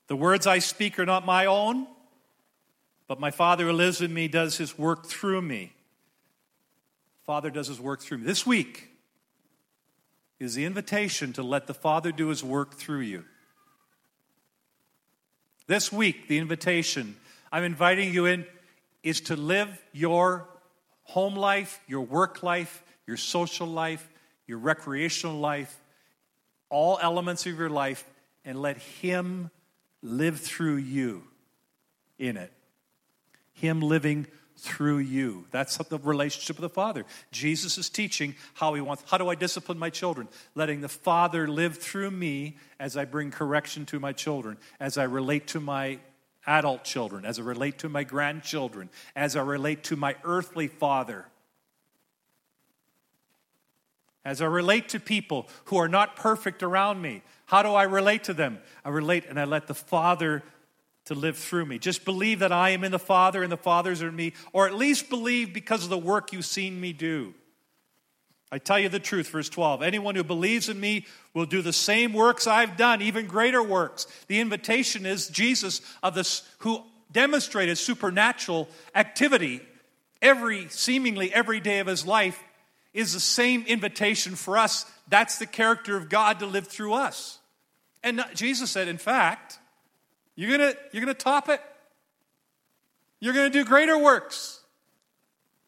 The 0.09 0.16
words 0.16 0.46
I 0.46 0.61
speak 0.61 0.98
are 0.98 1.06
not 1.06 1.26
my 1.26 1.46
own, 1.46 1.87
but 3.09 3.18
my 3.18 3.30
Father 3.30 3.66
who 3.66 3.72
lives 3.72 4.00
in 4.00 4.14
me 4.14 4.28
does 4.28 4.56
his 4.59 4.78
work 4.78 5.06
through 5.06 5.42
me. 5.42 5.72
Father 7.26 7.50
does 7.50 7.66
his 7.66 7.80
work 7.80 8.00
through 8.00 8.18
me. 8.18 8.26
This 8.26 8.46
week 8.46 8.90
is 10.38 10.54
the 10.54 10.64
invitation 10.64 11.32
to 11.32 11.42
let 11.42 11.66
the 11.66 11.74
Father 11.74 12.12
do 12.12 12.28
his 12.28 12.44
work 12.44 12.74
through 12.74 13.00
you. 13.00 13.24
This 15.66 15.92
week, 15.92 16.28
the 16.28 16.38
invitation 16.38 17.16
I'm 17.50 17.64
inviting 17.64 18.14
you 18.14 18.26
in 18.26 18.46
is 19.02 19.22
to 19.22 19.36
live 19.36 19.82
your 19.92 20.46
home 21.02 21.34
life, 21.34 21.80
your 21.88 22.02
work 22.02 22.44
life, 22.44 22.84
your 23.06 23.16
social 23.16 23.66
life, 23.66 24.08
your 24.46 24.58
recreational 24.58 25.36
life, 25.36 25.76
all 26.68 26.98
elements 27.02 27.46
of 27.46 27.58
your 27.58 27.70
life, 27.70 28.04
and 28.44 28.60
let 28.60 28.76
Him 28.76 29.50
live 30.02 30.38
through 30.38 30.76
you 30.76 31.24
in 32.18 32.36
it. 32.36 32.52
Him 33.52 33.80
living 33.80 34.26
through 34.57 34.99
you. 34.99 35.45
That's 35.51 35.77
the 35.77 35.99
relationship 35.99 36.57
with 36.57 36.62
the 36.62 36.75
Father. 36.75 37.05
Jesus 37.31 37.79
is 37.79 37.88
teaching 37.88 38.35
how 38.55 38.75
he 38.75 38.81
wants, 38.81 39.05
how 39.07 39.19
do 39.19 39.29
I 39.29 39.35
discipline 39.35 39.79
my 39.79 39.90
children? 39.90 40.29
Letting 40.55 40.81
the 40.81 40.88
Father 40.88 41.47
live 41.47 41.77
through 41.79 42.11
me 42.11 42.57
as 42.81 42.97
I 42.97 43.05
bring 43.05 43.31
correction 43.31 43.87
to 43.87 44.01
my 44.01 44.12
children, 44.12 44.57
as 44.81 44.97
I 44.99 45.05
relate 45.05 45.47
to 45.49 45.61
my 45.61 45.99
adult 46.47 46.85
children, 46.85 47.25
as 47.25 47.38
I 47.38 47.42
relate 47.42 47.79
to 47.79 47.88
my 47.88 48.05
grandchildren, 48.05 48.88
as 49.14 49.37
I 49.37 49.42
relate 49.42 49.85
to 49.85 49.97
my 49.97 50.16
earthly 50.25 50.69
father. 50.69 51.27
As 54.25 54.40
I 54.40 54.47
relate 54.47 54.88
to 54.90 55.01
people 55.01 55.49
who 55.66 55.77
are 55.77 55.88
not 55.88 56.16
perfect 56.16 56.62
around 56.62 57.01
me, 57.01 57.23
how 57.47 57.62
do 57.62 57.71
I 57.71 57.85
relate 57.85 58.25
to 58.25 58.35
them? 58.35 58.59
I 58.85 58.88
relate 58.88 59.25
and 59.29 59.38
I 59.38 59.45
let 59.45 59.69
the 59.69 59.75
Father 59.75 60.42
to 61.07 61.14
live 61.14 61.37
through 61.37 61.66
me. 61.66 61.79
Just 61.79 62.05
believe 62.05 62.40
that 62.40 62.53
I 62.53 62.71
am 62.71 62.85
in 62.85 62.92
the 62.92 62.99
Father 62.99 63.42
and 63.42 63.51
the 63.51 63.57
Father's 63.57 64.03
in 64.03 64.14
me, 64.14 64.35
or 64.53 64.66
at 64.66 64.75
least 64.75 65.09
believe 65.09 65.53
because 65.53 65.85
of 65.85 65.90
the 65.90 65.99
work 65.99 66.33
you've 66.33 66.45
seen 66.45 66.81
me 66.81 66.92
do. 66.92 67.35
I 68.53 68.59
tell 68.59 68.79
you 68.79 68.88
the 68.88 69.01
truth, 69.01 69.29
verse 69.29 69.49
12. 69.49 69.83
Anyone 69.83 70.14
who 70.14 70.23
believes 70.23 70.69
in 70.69 70.79
me 70.79 71.05
will 71.35 71.47
do 71.47 71.62
the 71.62 71.73
same 71.73 72.12
works 72.12 72.47
I've 72.47 72.77
done, 72.77 73.03
even 73.03 73.27
greater 73.27 73.62
works. 73.62 74.07
The 74.29 74.38
invitation 74.38 75.05
is 75.05 75.29
Jesus 75.29 75.81
of 76.03 76.14
this 76.14 76.42
who 76.59 76.83
demonstrated 77.11 77.79
supernatural 77.79 78.69
activity 78.95 79.61
every 80.23 80.69
seemingly 80.69 81.33
every 81.33 81.61
day 81.61 81.81
of 81.81 81.87
his 81.87 82.07
life 82.07 82.42
is 82.95 83.12
the 83.12 83.21
same 83.21 83.64
invitation 83.66 84.35
for 84.35 84.57
us. 84.57 84.87
That's 85.09 85.38
the 85.38 85.47
character 85.47 85.97
of 85.97 86.09
God 86.09 86.40
to 86.40 86.47
live 86.47 86.66
through 86.66 86.95
us. 86.95 87.38
And 88.03 88.25
Jesus 88.35 88.71
said, 88.71 88.88
in 88.88 88.99
fact, 88.99 89.59
you're 90.37 90.57
going 90.57 90.72
to 90.72 90.79
you're 90.92 91.05
going 91.05 91.14
to 91.14 91.22
top 91.22 91.49
it? 91.49 91.61
You're 93.18 93.35
going 93.35 93.51
to 93.51 93.59
do 93.59 93.64
greater 93.64 93.99
works 93.99 94.61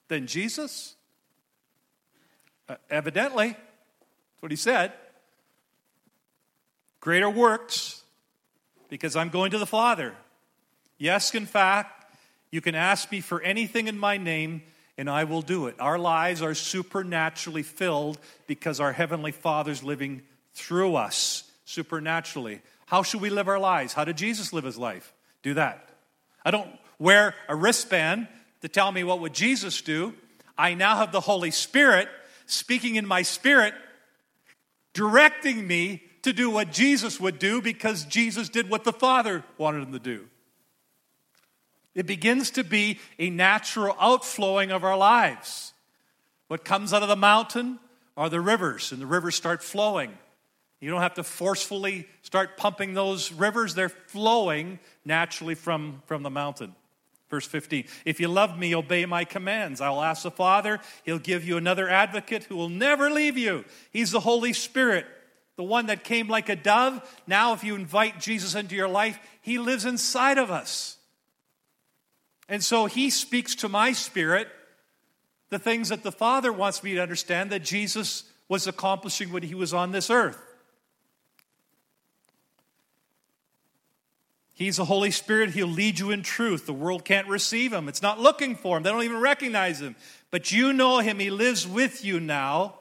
than 0.08 0.26
Jesus? 0.26 0.94
Uh, 2.68 2.76
evidently, 2.90 3.48
that's 3.48 4.42
what 4.42 4.52
he 4.52 4.56
said. 4.56 4.92
Greater 7.00 7.30
works 7.30 8.02
because 8.88 9.16
I'm 9.16 9.30
going 9.30 9.50
to 9.52 9.58
the 9.58 9.66
Father. 9.66 10.14
Yes, 10.98 11.34
in 11.34 11.46
fact, 11.46 12.14
you 12.50 12.60
can 12.60 12.74
ask 12.74 13.10
me 13.10 13.20
for 13.20 13.40
anything 13.42 13.88
in 13.88 13.98
my 13.98 14.16
name 14.16 14.62
and 14.98 15.08
I 15.08 15.24
will 15.24 15.42
do 15.42 15.68
it. 15.68 15.76
Our 15.78 15.98
lives 15.98 16.42
are 16.42 16.54
supernaturally 16.54 17.62
filled 17.62 18.18
because 18.48 18.80
our 18.80 18.92
Heavenly 18.92 19.30
Father's 19.30 19.84
living 19.84 20.22
through 20.54 20.96
us 20.96 21.44
supernaturally. 21.64 22.60
How 22.88 23.02
should 23.02 23.20
we 23.20 23.28
live 23.28 23.48
our 23.48 23.58
lives? 23.58 23.92
How 23.92 24.04
did 24.04 24.16
Jesus 24.16 24.50
live 24.54 24.64
his 24.64 24.78
life? 24.78 25.12
Do 25.42 25.52
that. 25.54 25.90
I 26.42 26.50
don't 26.50 26.70
wear 26.98 27.34
a 27.46 27.54
wristband 27.54 28.28
to 28.62 28.68
tell 28.68 28.90
me 28.90 29.04
what 29.04 29.20
would 29.20 29.34
Jesus 29.34 29.82
do. 29.82 30.14
I 30.56 30.72
now 30.72 30.96
have 30.96 31.12
the 31.12 31.20
Holy 31.20 31.50
Spirit 31.50 32.08
speaking 32.46 32.96
in 32.96 33.06
my 33.06 33.20
spirit, 33.20 33.74
directing 34.94 35.66
me 35.66 36.02
to 36.22 36.32
do 36.32 36.48
what 36.48 36.72
Jesus 36.72 37.20
would 37.20 37.38
do 37.38 37.60
because 37.60 38.04
Jesus 38.04 38.48
did 38.48 38.70
what 38.70 38.84
the 38.84 38.92
Father 38.92 39.44
wanted 39.58 39.82
him 39.82 39.92
to 39.92 39.98
do. 39.98 40.26
It 41.94 42.06
begins 42.06 42.50
to 42.52 42.64
be 42.64 43.00
a 43.18 43.28
natural 43.28 43.94
outflowing 44.00 44.70
of 44.70 44.82
our 44.82 44.96
lives. 44.96 45.74
What 46.46 46.64
comes 46.64 46.94
out 46.94 47.02
of 47.02 47.08
the 47.10 47.16
mountain 47.16 47.80
are 48.16 48.30
the 48.30 48.40
rivers, 48.40 48.92
and 48.92 49.02
the 49.02 49.06
rivers 49.06 49.34
start 49.34 49.62
flowing. 49.62 50.16
You 50.80 50.90
don't 50.90 51.00
have 51.00 51.14
to 51.14 51.24
forcefully 51.24 52.06
start 52.22 52.56
pumping 52.56 52.94
those 52.94 53.32
rivers, 53.32 53.74
they're 53.74 53.88
flowing 53.88 54.78
naturally 55.04 55.54
from, 55.54 56.02
from 56.06 56.22
the 56.22 56.30
mountain. 56.30 56.74
Verse 57.30 57.46
15 57.46 57.84
If 58.04 58.20
you 58.20 58.28
love 58.28 58.58
me, 58.58 58.74
obey 58.74 59.04
my 59.06 59.24
commands. 59.24 59.80
I'll 59.80 60.02
ask 60.02 60.22
the 60.22 60.30
Father, 60.30 60.80
he'll 61.04 61.18
give 61.18 61.44
you 61.44 61.56
another 61.56 61.88
advocate 61.88 62.44
who 62.44 62.56
will 62.56 62.68
never 62.68 63.10
leave 63.10 63.36
you. 63.36 63.64
He's 63.90 64.12
the 64.12 64.20
Holy 64.20 64.52
Spirit, 64.52 65.06
the 65.56 65.64
one 65.64 65.86
that 65.86 66.04
came 66.04 66.28
like 66.28 66.48
a 66.48 66.56
dove. 66.56 67.02
Now, 67.26 67.52
if 67.52 67.64
you 67.64 67.74
invite 67.74 68.20
Jesus 68.20 68.54
into 68.54 68.76
your 68.76 68.88
life, 68.88 69.18
he 69.42 69.58
lives 69.58 69.84
inside 69.84 70.38
of 70.38 70.50
us. 70.50 70.96
And 72.48 72.64
so 72.64 72.86
he 72.86 73.10
speaks 73.10 73.54
to 73.56 73.68
my 73.68 73.92
spirit 73.92 74.48
the 75.50 75.58
things 75.58 75.90
that 75.90 76.02
the 76.02 76.12
Father 76.12 76.52
wants 76.52 76.82
me 76.82 76.94
to 76.94 77.02
understand 77.02 77.50
that 77.50 77.62
Jesus 77.62 78.24
was 78.48 78.66
accomplishing 78.66 79.32
when 79.32 79.42
he 79.42 79.54
was 79.54 79.74
on 79.74 79.92
this 79.92 80.08
earth. 80.08 80.47
He's 84.58 84.78
the 84.78 84.84
Holy 84.84 85.12
Spirit. 85.12 85.50
He'll 85.50 85.68
lead 85.68 86.00
you 86.00 86.10
in 86.10 86.24
truth. 86.24 86.66
The 86.66 86.72
world 86.72 87.04
can't 87.04 87.28
receive 87.28 87.72
him. 87.72 87.88
It's 87.88 88.02
not 88.02 88.18
looking 88.18 88.56
for 88.56 88.76
him. 88.76 88.82
They 88.82 88.90
don't 88.90 89.04
even 89.04 89.20
recognize 89.20 89.80
him. 89.80 89.94
But 90.32 90.50
you 90.50 90.72
know 90.72 90.98
him. 90.98 91.20
He 91.20 91.30
lives 91.30 91.64
with 91.64 92.04
you 92.04 92.18
now. 92.18 92.74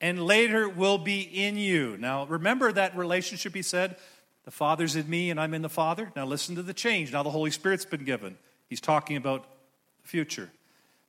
and 0.00 0.24
later 0.24 0.68
will 0.68 0.98
be 0.98 1.20
in 1.20 1.56
you. 1.56 1.96
Now, 1.98 2.26
remember 2.26 2.70
that 2.72 2.96
relationship 2.96 3.54
he 3.54 3.62
said? 3.62 3.96
The 4.44 4.50
Father's 4.50 4.96
in 4.96 5.08
me 5.10 5.30
and 5.30 5.40
I'm 5.40 5.54
in 5.54 5.62
the 5.62 5.68
Father. 5.68 6.12
Now, 6.14 6.24
listen 6.24 6.54
to 6.56 6.62
the 6.62 6.74
change. 6.74 7.12
Now, 7.12 7.22
the 7.22 7.30
Holy 7.30 7.50
Spirit's 7.50 7.84
been 7.84 8.04
given. 8.04 8.38
He's 8.68 8.80
talking 8.80 9.16
about 9.16 9.46
the 10.02 10.08
future. 10.08 10.50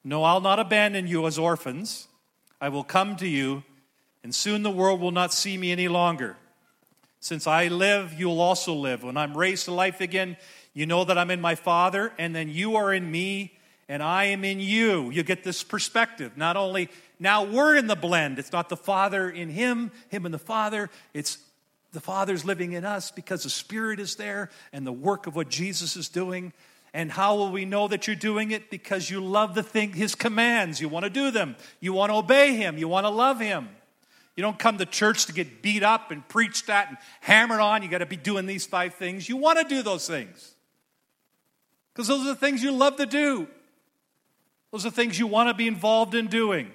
No, 0.04 0.24
I'll 0.24 0.42
not 0.42 0.60
abandon 0.60 1.08
you 1.08 1.26
as 1.28 1.38
orphans. 1.38 2.08
I 2.62 2.70
will 2.70 2.84
come 2.84 3.16
to 3.18 3.28
you, 3.28 3.64
and 4.24 4.34
soon 4.34 4.64
the 4.64 4.72
world 4.72 5.00
will 5.00 5.12
not 5.12 5.34
see 5.34 5.58
me 5.58 5.72
any 5.72 5.88
longer. 5.88 6.36
Since 7.20 7.48
I 7.48 7.68
live, 7.68 8.14
you'll 8.18 8.40
also 8.40 8.74
live. 8.74 9.04
When 9.04 9.18
I'm 9.18 9.36
raised 9.36 9.66
to 9.66 9.74
life 9.74 10.00
again, 10.00 10.38
you 10.74 10.86
know 10.86 11.04
that 11.04 11.18
I'm 11.18 11.32
in 11.32 11.42
my 11.42 11.56
Father, 11.56 12.14
and 12.18 12.34
then 12.34 12.50
you 12.50 12.78
are 12.78 12.94
in 12.94 13.10
me, 13.10 13.58
and 13.90 14.02
I 14.02 14.26
am 14.26 14.46
in 14.46 14.60
you. 14.60 15.10
You 15.10 15.24
get 15.24 15.44
this 15.44 15.64
perspective. 15.64 16.38
Not 16.38 16.56
only 16.56 16.90
now 17.20 17.44
we're 17.44 17.76
in 17.76 17.88
the 17.88 17.96
blend, 17.96 18.40
it's 18.40 18.54
not 18.54 18.70
the 18.70 18.78
Father 18.78 19.30
in 19.30 19.50
Him, 19.50 19.92
Him 20.08 20.26
and 20.26 20.34
the 20.34 20.40
Father. 20.40 20.90
It's 21.14 21.40
the 21.92 22.00
Father's 22.00 22.46
living 22.46 22.74
in 22.74 22.86
us 22.86 23.12
because 23.12 23.44
the 23.44 23.50
Spirit 23.50 24.00
is 24.00 24.16
there 24.16 24.50
and 24.72 24.88
the 24.88 24.94
work 24.94 25.28
of 25.28 25.36
what 25.36 25.50
Jesus 25.50 25.98
is 25.98 26.08
doing. 26.08 26.54
And 26.94 27.12
how 27.12 27.36
will 27.36 27.52
we 27.52 27.66
know 27.66 27.88
that 27.88 28.08
you're 28.08 28.16
doing 28.16 28.52
it? 28.52 28.70
Because 28.70 29.10
you 29.10 29.20
love 29.20 29.56
the 29.56 29.64
thing, 29.64 29.94
His 29.94 30.16
commands. 30.16 30.80
You 30.80 30.88
want 30.88 31.04
to 31.04 31.10
do 31.10 31.32
them. 31.32 31.56
You 31.80 31.94
want 31.94 32.12
to 32.12 32.16
obey 32.16 32.56
Him. 32.56 32.78
You 32.78 32.88
want 32.88 33.06
to 33.06 33.10
love 33.10 33.40
Him. 33.40 33.70
You 34.36 34.44
don't 34.44 34.58
come 34.58 34.78
to 34.78 34.86
church 34.86 35.26
to 35.26 35.34
get 35.34 35.62
beat 35.62 35.84
up 35.84 36.12
and 36.12 36.28
preached 36.28 36.70
at 36.70 36.88
and 36.90 36.98
hammered 37.22 37.60
on. 37.60 37.84
You 37.84 37.90
got 37.90 37.98
to 37.98 38.06
be 38.06 38.16
doing 38.16 38.46
these 38.46 38.66
five 38.66 38.94
things. 38.94 39.28
You 39.28 39.38
want 39.38 39.60
to 39.60 39.66
do 39.66 39.82
those 39.82 40.08
things 40.08 40.56
because 41.94 42.08
those 42.08 42.22
are 42.26 42.30
the 42.30 42.36
things 42.36 42.64
you 42.64 42.72
love 42.72 42.96
to 42.98 43.06
do. 43.06 43.48
Those 44.72 44.86
are 44.86 44.92
things 44.92 45.20
you 45.20 45.28
want 45.28 45.50
to 45.50 45.54
be 45.54 45.68
involved 45.68 46.16
in 46.16 46.28
doing. 46.28 46.72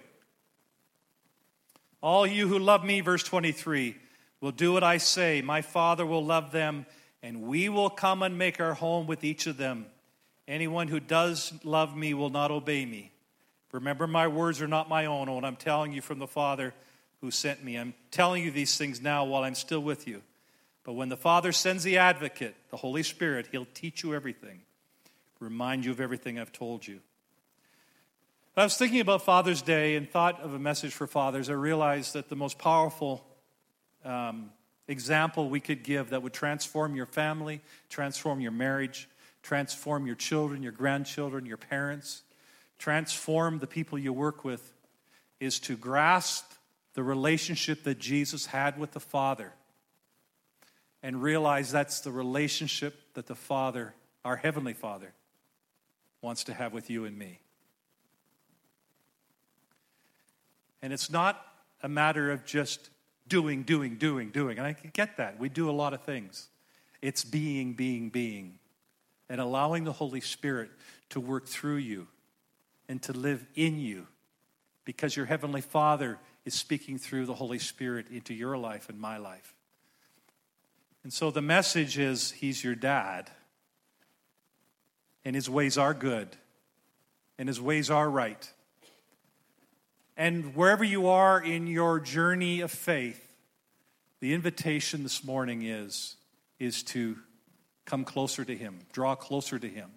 All 2.03 2.27
you 2.27 2.49
who 2.49 2.59
love 2.59 2.85
me, 2.85 3.01
verse 3.01 3.23
23, 3.23 3.97
will 4.41 4.53
do 4.53 4.75
what 4.75 4.83
I 4.83 4.99
say. 4.99 5.41
My 5.41 5.63
Father 5.63 6.05
will 6.05 6.23
love 6.23 6.53
them, 6.53 6.85
and 7.23 7.43
we 7.43 7.71
will 7.71 7.89
come 7.89 8.23
and 8.23 8.37
make 8.37 8.61
our 8.61 8.75
home 8.75 9.07
with 9.07 9.25
each 9.25 9.47
of 9.47 9.57
them. 9.57 9.87
Anyone 10.47 10.89
who 10.89 11.01
does 11.01 11.55
love 11.65 11.97
me 11.97 12.13
will 12.13 12.29
not 12.29 12.51
obey 12.51 12.85
me. 12.85 13.11
Remember, 13.73 14.07
my 14.07 14.29
words 14.29 14.61
are 14.61 14.69
not 14.69 14.89
my 14.91 15.07
own, 15.07 15.31
what 15.31 15.45
I'm 15.45 15.57
telling 15.57 15.93
you 15.93 16.03
from 16.03 16.19
the 16.19 16.27
Father 16.27 16.75
who 17.21 17.31
sent 17.31 17.65
me. 17.65 17.77
I'm 17.77 17.95
telling 18.11 18.45
you 18.45 18.51
these 18.51 18.77
things 18.77 19.01
now 19.01 19.25
while 19.25 19.45
I'm 19.45 19.55
still 19.55 19.81
with 19.81 20.07
you. 20.07 20.23
But 20.85 20.93
when 20.93 21.09
the 21.09 21.17
Father 21.17 21.53
sends 21.53 21.83
the 21.83 21.99
advocate, 21.99 22.55
the 22.71 22.77
Holy 22.77 23.03
Spirit, 23.03 23.49
he'll 23.51 23.67
teach 23.73 24.03
you 24.03 24.15
everything, 24.15 24.61
remind 25.41 25.85
you 25.85 25.91
of 25.91 26.01
everything 26.01 26.39
I've 26.39 26.53
told 26.53 26.87
you. 26.87 27.01
I 28.57 28.63
was 28.63 28.77
thinking 28.77 29.01
about 29.01 29.23
Father's 29.23 29.63
Day 29.63 29.97
and 29.97 30.09
thought 30.09 30.41
of 30.41 30.55
a 30.55 30.59
message 30.59 30.93
for 30.93 31.07
fathers. 31.07 31.51
I 31.51 31.55
realized 31.55 32.13
that 32.13 32.29
the 32.29 32.37
most 32.37 32.59
powerful 32.59 33.25
um, 34.05 34.51
example 34.87 35.49
we 35.49 35.59
could 35.59 35.83
give 35.83 36.11
that 36.11 36.23
would 36.23 36.33
transform 36.33 36.95
your 36.95 37.07
family, 37.07 37.63
transform 37.89 38.41
your 38.41 38.53
marriage, 38.53 39.09
transform 39.43 40.07
your 40.07 40.15
children, 40.15 40.63
your 40.63 40.73
grandchildren, 40.73 41.47
your 41.47 41.57
parents, 41.57 42.23
transform 42.79 43.59
the 43.59 43.67
people 43.67 43.99
you 43.99 44.13
work 44.13 44.45
with 44.45 44.73
is 45.41 45.59
to 45.61 45.77
grasp 45.77 46.53
the 46.95 47.03
relationship 47.03 47.83
that 47.85 47.99
Jesus 47.99 48.47
had 48.47 48.79
with 48.79 48.93
the 48.93 49.01
Father 49.01 49.53
and 51.03 51.23
realize 51.23 51.71
that's 51.71 52.01
the 52.01 52.11
relationship 52.11 52.99
that 53.15 53.27
the 53.27 53.35
Father, 53.35 53.95
our 54.25 54.37
Heavenly 54.37 54.73
Father, 54.73 55.13
wants 56.23 56.45
to 56.45 56.55
have 56.55 56.73
with 56.73 56.89
you 56.89 57.05
and 57.05 57.19
me. 57.19 57.41
And 60.81 60.93
it's 60.93 61.11
not 61.11 61.45
a 61.83 61.89
matter 61.89 62.31
of 62.31 62.45
just 62.45 62.91
doing, 63.29 63.63
doing, 63.63 63.97
doing, 63.97 64.31
doing. 64.31 64.59
And 64.59 64.67
I 64.67 64.73
get 64.93 65.17
that. 65.17 65.39
We 65.39 65.49
do 65.49 65.69
a 65.69 65.73
lot 65.73 65.95
of 65.95 66.03
things. 66.03 66.49
It's 67.03 67.25
being, 67.25 67.75
being, 67.75 68.09
being. 68.09 68.59
And 69.29 69.41
allowing 69.41 69.85
the 69.85 69.93
Holy 69.93 70.21
Spirit 70.21 70.71
to 71.11 71.21
work 71.21 71.47
through 71.47 71.77
you 71.77 72.07
and 72.89 73.03
to 73.03 73.13
live 73.13 73.45
in 73.55 73.79
you 73.79 74.07
because 74.85 75.17
your 75.17 75.27
Heavenly 75.27 75.63
Father 75.63 76.19
is 76.45 76.55
speaking 76.55 76.99
through 76.99 77.27
the 77.27 77.35
Holy 77.35 77.59
Spirit 77.59 78.09
into 78.11 78.35
your 78.35 78.57
life 78.57 78.89
and 78.89 79.01
my 79.01 79.17
life. 79.17 79.55
And 81.03 81.13
so 81.13 81.31
the 81.31 81.43
message 81.43 81.99
is 81.99 82.33
He's 82.33 82.63
your 82.63 82.75
dad, 82.75 83.31
and 85.25 85.35
His 85.35 85.49
ways 85.49 85.79
are 85.79 85.95
good, 85.95 86.29
and 87.39 87.49
His 87.49 87.61
ways 87.61 87.91
are 87.91 88.09
right. 88.09 88.51
And 90.17 90.55
wherever 90.55 90.85
you 90.85 91.09
are 91.09 91.43
in 91.43 91.67
your 91.67 91.99
journey 91.99 92.61
of 92.61 92.71
faith, 92.71 93.21
the 94.21 94.33
invitation 94.33 95.03
this 95.03 95.25
morning 95.25 95.63
is, 95.63 96.17
is 96.59 96.83
to 96.85 97.17
come 97.85 98.05
closer 98.05 98.45
to 98.45 98.57
Him, 98.57 98.79
draw 98.93 99.15
closer 99.15 99.59
to 99.59 99.69
Him. 99.69 99.91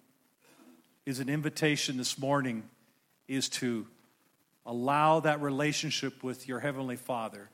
Is 1.06 1.20
an 1.20 1.30
invitation 1.30 1.96
this 1.96 2.18
morning 2.18 2.64
is 3.28 3.48
to 3.48 3.86
allow 4.68 5.18
that 5.20 5.40
relationship 5.40 6.22
with 6.22 6.46
your 6.46 6.60
Heavenly 6.60 6.96
Father 6.96 7.48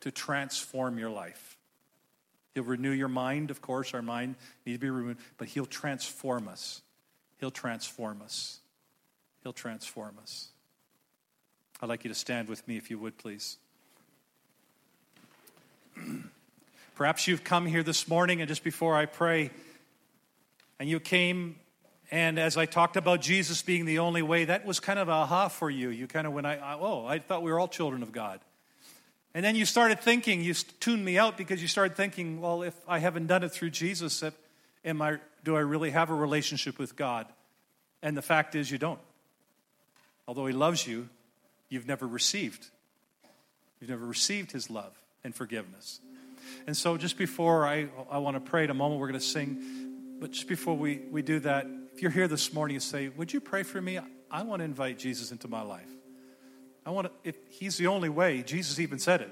to 0.00 0.10
transform 0.10 0.98
your 0.98 1.08
life. 1.08 1.56
He'll 2.54 2.64
renew 2.64 2.90
your 2.90 3.08
mind, 3.08 3.50
of 3.50 3.62
course, 3.62 3.94
our 3.94 4.02
mind 4.02 4.34
needs 4.66 4.78
to 4.78 4.80
be 4.80 4.90
renewed, 4.90 5.16
but 5.38 5.48
He'll 5.48 5.64
transform 5.64 6.48
us. 6.48 6.82
He'll 7.38 7.52
transform 7.52 8.20
us. 8.20 8.58
He'll 9.42 9.52
transform 9.52 10.16
us. 10.20 10.48
I'd 11.80 11.88
like 11.88 12.04
you 12.04 12.08
to 12.08 12.14
stand 12.14 12.48
with 12.48 12.66
me 12.66 12.76
if 12.76 12.90
you 12.90 12.98
would, 12.98 13.16
please. 13.16 13.56
Perhaps 16.96 17.28
you've 17.28 17.44
come 17.44 17.66
here 17.66 17.82
this 17.82 18.08
morning, 18.08 18.40
and 18.40 18.48
just 18.48 18.64
before 18.64 18.96
I 18.96 19.06
pray, 19.06 19.50
and 20.80 20.88
you 20.88 20.98
came 20.98 21.56
and 22.14 22.38
as 22.38 22.56
I 22.56 22.64
talked 22.64 22.96
about 22.96 23.20
Jesus 23.20 23.60
being 23.62 23.86
the 23.86 23.98
only 23.98 24.22
way, 24.22 24.44
that 24.44 24.64
was 24.64 24.78
kind 24.78 25.00
of 25.00 25.08
aha 25.08 25.48
for 25.48 25.68
you. 25.68 25.88
You 25.88 26.06
kind 26.06 26.28
of 26.28 26.32
went, 26.32 26.46
I, 26.46 26.54
I, 26.54 26.76
oh, 26.78 27.04
I 27.04 27.18
thought 27.18 27.42
we 27.42 27.50
were 27.50 27.58
all 27.58 27.66
children 27.66 28.04
of 28.04 28.12
God. 28.12 28.38
And 29.34 29.44
then 29.44 29.56
you 29.56 29.66
started 29.66 29.98
thinking, 29.98 30.40
you 30.40 30.54
tuned 30.54 31.04
me 31.04 31.18
out 31.18 31.36
because 31.36 31.60
you 31.60 31.66
started 31.66 31.96
thinking, 31.96 32.40
well, 32.40 32.62
if 32.62 32.74
I 32.86 33.00
haven't 33.00 33.26
done 33.26 33.42
it 33.42 33.48
through 33.48 33.70
Jesus, 33.70 34.22
am 34.84 35.02
I, 35.02 35.18
do 35.42 35.56
I 35.56 35.58
really 35.58 35.90
have 35.90 36.08
a 36.08 36.14
relationship 36.14 36.78
with 36.78 36.94
God? 36.94 37.26
And 38.00 38.16
the 38.16 38.22
fact 38.22 38.54
is, 38.54 38.70
you 38.70 38.78
don't. 38.78 39.00
Although 40.28 40.46
He 40.46 40.52
loves 40.52 40.86
you, 40.86 41.08
you've 41.68 41.88
never 41.88 42.06
received. 42.06 42.64
You've 43.80 43.90
never 43.90 44.06
received 44.06 44.52
His 44.52 44.70
love 44.70 44.92
and 45.24 45.34
forgiveness. 45.34 45.98
And 46.68 46.76
so, 46.76 46.96
just 46.96 47.18
before 47.18 47.66
I, 47.66 47.88
I 48.08 48.18
want 48.18 48.36
to 48.36 48.40
pray 48.40 48.62
in 48.62 48.70
a 48.70 48.74
moment, 48.74 49.00
we're 49.00 49.08
going 49.08 49.18
to 49.18 49.26
sing. 49.26 50.20
But 50.20 50.30
just 50.30 50.46
before 50.46 50.76
we, 50.76 51.00
we 51.10 51.20
do 51.20 51.40
that, 51.40 51.66
if 51.94 52.02
you're 52.02 52.10
here 52.10 52.26
this 52.26 52.52
morning 52.52 52.76
and 52.76 52.82
say, 52.82 53.08
Would 53.08 53.32
you 53.32 53.40
pray 53.40 53.62
for 53.62 53.80
me? 53.80 54.00
I 54.30 54.42
want 54.42 54.60
to 54.60 54.64
invite 54.64 54.98
Jesus 54.98 55.30
into 55.30 55.46
my 55.46 55.62
life. 55.62 55.88
I 56.84 56.90
want 56.90 57.06
to, 57.06 57.12
if 57.28 57.36
He's 57.48 57.76
the 57.76 57.86
only 57.86 58.08
way, 58.08 58.42
Jesus 58.42 58.80
even 58.80 58.98
said 58.98 59.20
it. 59.20 59.30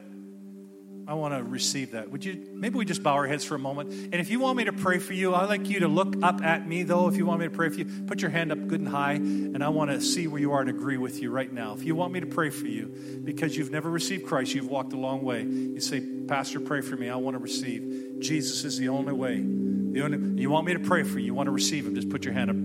I 1.08 1.14
want 1.14 1.34
to 1.34 1.42
receive 1.42 1.90
that. 1.92 2.10
Would 2.10 2.24
you, 2.24 2.50
maybe 2.54 2.78
we 2.78 2.84
just 2.84 3.02
bow 3.02 3.14
our 3.14 3.26
heads 3.26 3.44
for 3.44 3.56
a 3.56 3.58
moment. 3.58 3.92
And 3.92 4.14
if 4.14 4.30
you 4.30 4.38
want 4.38 4.56
me 4.56 4.64
to 4.64 4.72
pray 4.72 4.98
for 5.00 5.12
you, 5.12 5.34
I'd 5.34 5.48
like 5.48 5.68
you 5.68 5.80
to 5.80 5.88
look 5.88 6.14
up 6.22 6.40
at 6.42 6.64
me, 6.64 6.84
though. 6.84 7.08
If 7.08 7.16
you 7.16 7.26
want 7.26 7.40
me 7.40 7.46
to 7.46 7.50
pray 7.50 7.68
for 7.70 7.80
you, 7.80 8.04
put 8.06 8.22
your 8.22 8.30
hand 8.30 8.52
up 8.52 8.68
good 8.68 8.78
and 8.78 8.88
high, 8.88 9.14
and 9.14 9.64
I 9.64 9.70
want 9.70 9.90
to 9.90 10.00
see 10.00 10.28
where 10.28 10.40
you 10.40 10.52
are 10.52 10.60
and 10.60 10.70
agree 10.70 10.98
with 10.98 11.20
you 11.20 11.32
right 11.32 11.52
now. 11.52 11.74
If 11.74 11.82
you 11.82 11.96
want 11.96 12.12
me 12.12 12.20
to 12.20 12.26
pray 12.26 12.50
for 12.50 12.66
you 12.66 13.22
because 13.24 13.56
you've 13.56 13.72
never 13.72 13.90
received 13.90 14.24
Christ, 14.26 14.54
you've 14.54 14.68
walked 14.68 14.92
a 14.92 14.96
long 14.96 15.24
way, 15.24 15.42
you 15.42 15.80
say, 15.80 16.00
Pastor, 16.28 16.60
pray 16.60 16.80
for 16.80 16.94
me. 16.94 17.08
I 17.08 17.16
want 17.16 17.34
to 17.34 17.42
receive. 17.42 18.20
Jesus 18.20 18.62
is 18.62 18.78
the 18.78 18.88
only 18.88 19.12
way. 19.12 19.44
The 19.92 20.02
only, 20.02 20.40
you 20.40 20.50
want 20.50 20.66
me 20.66 20.72
to 20.72 20.80
pray 20.80 21.02
for 21.02 21.18
you, 21.18 21.26
you 21.26 21.34
want 21.34 21.46
to 21.46 21.52
receive 21.52 21.86
him, 21.86 21.94
just 21.94 22.08
put 22.08 22.24
your 22.24 22.34
hand 22.34 22.50
up. 22.50 22.56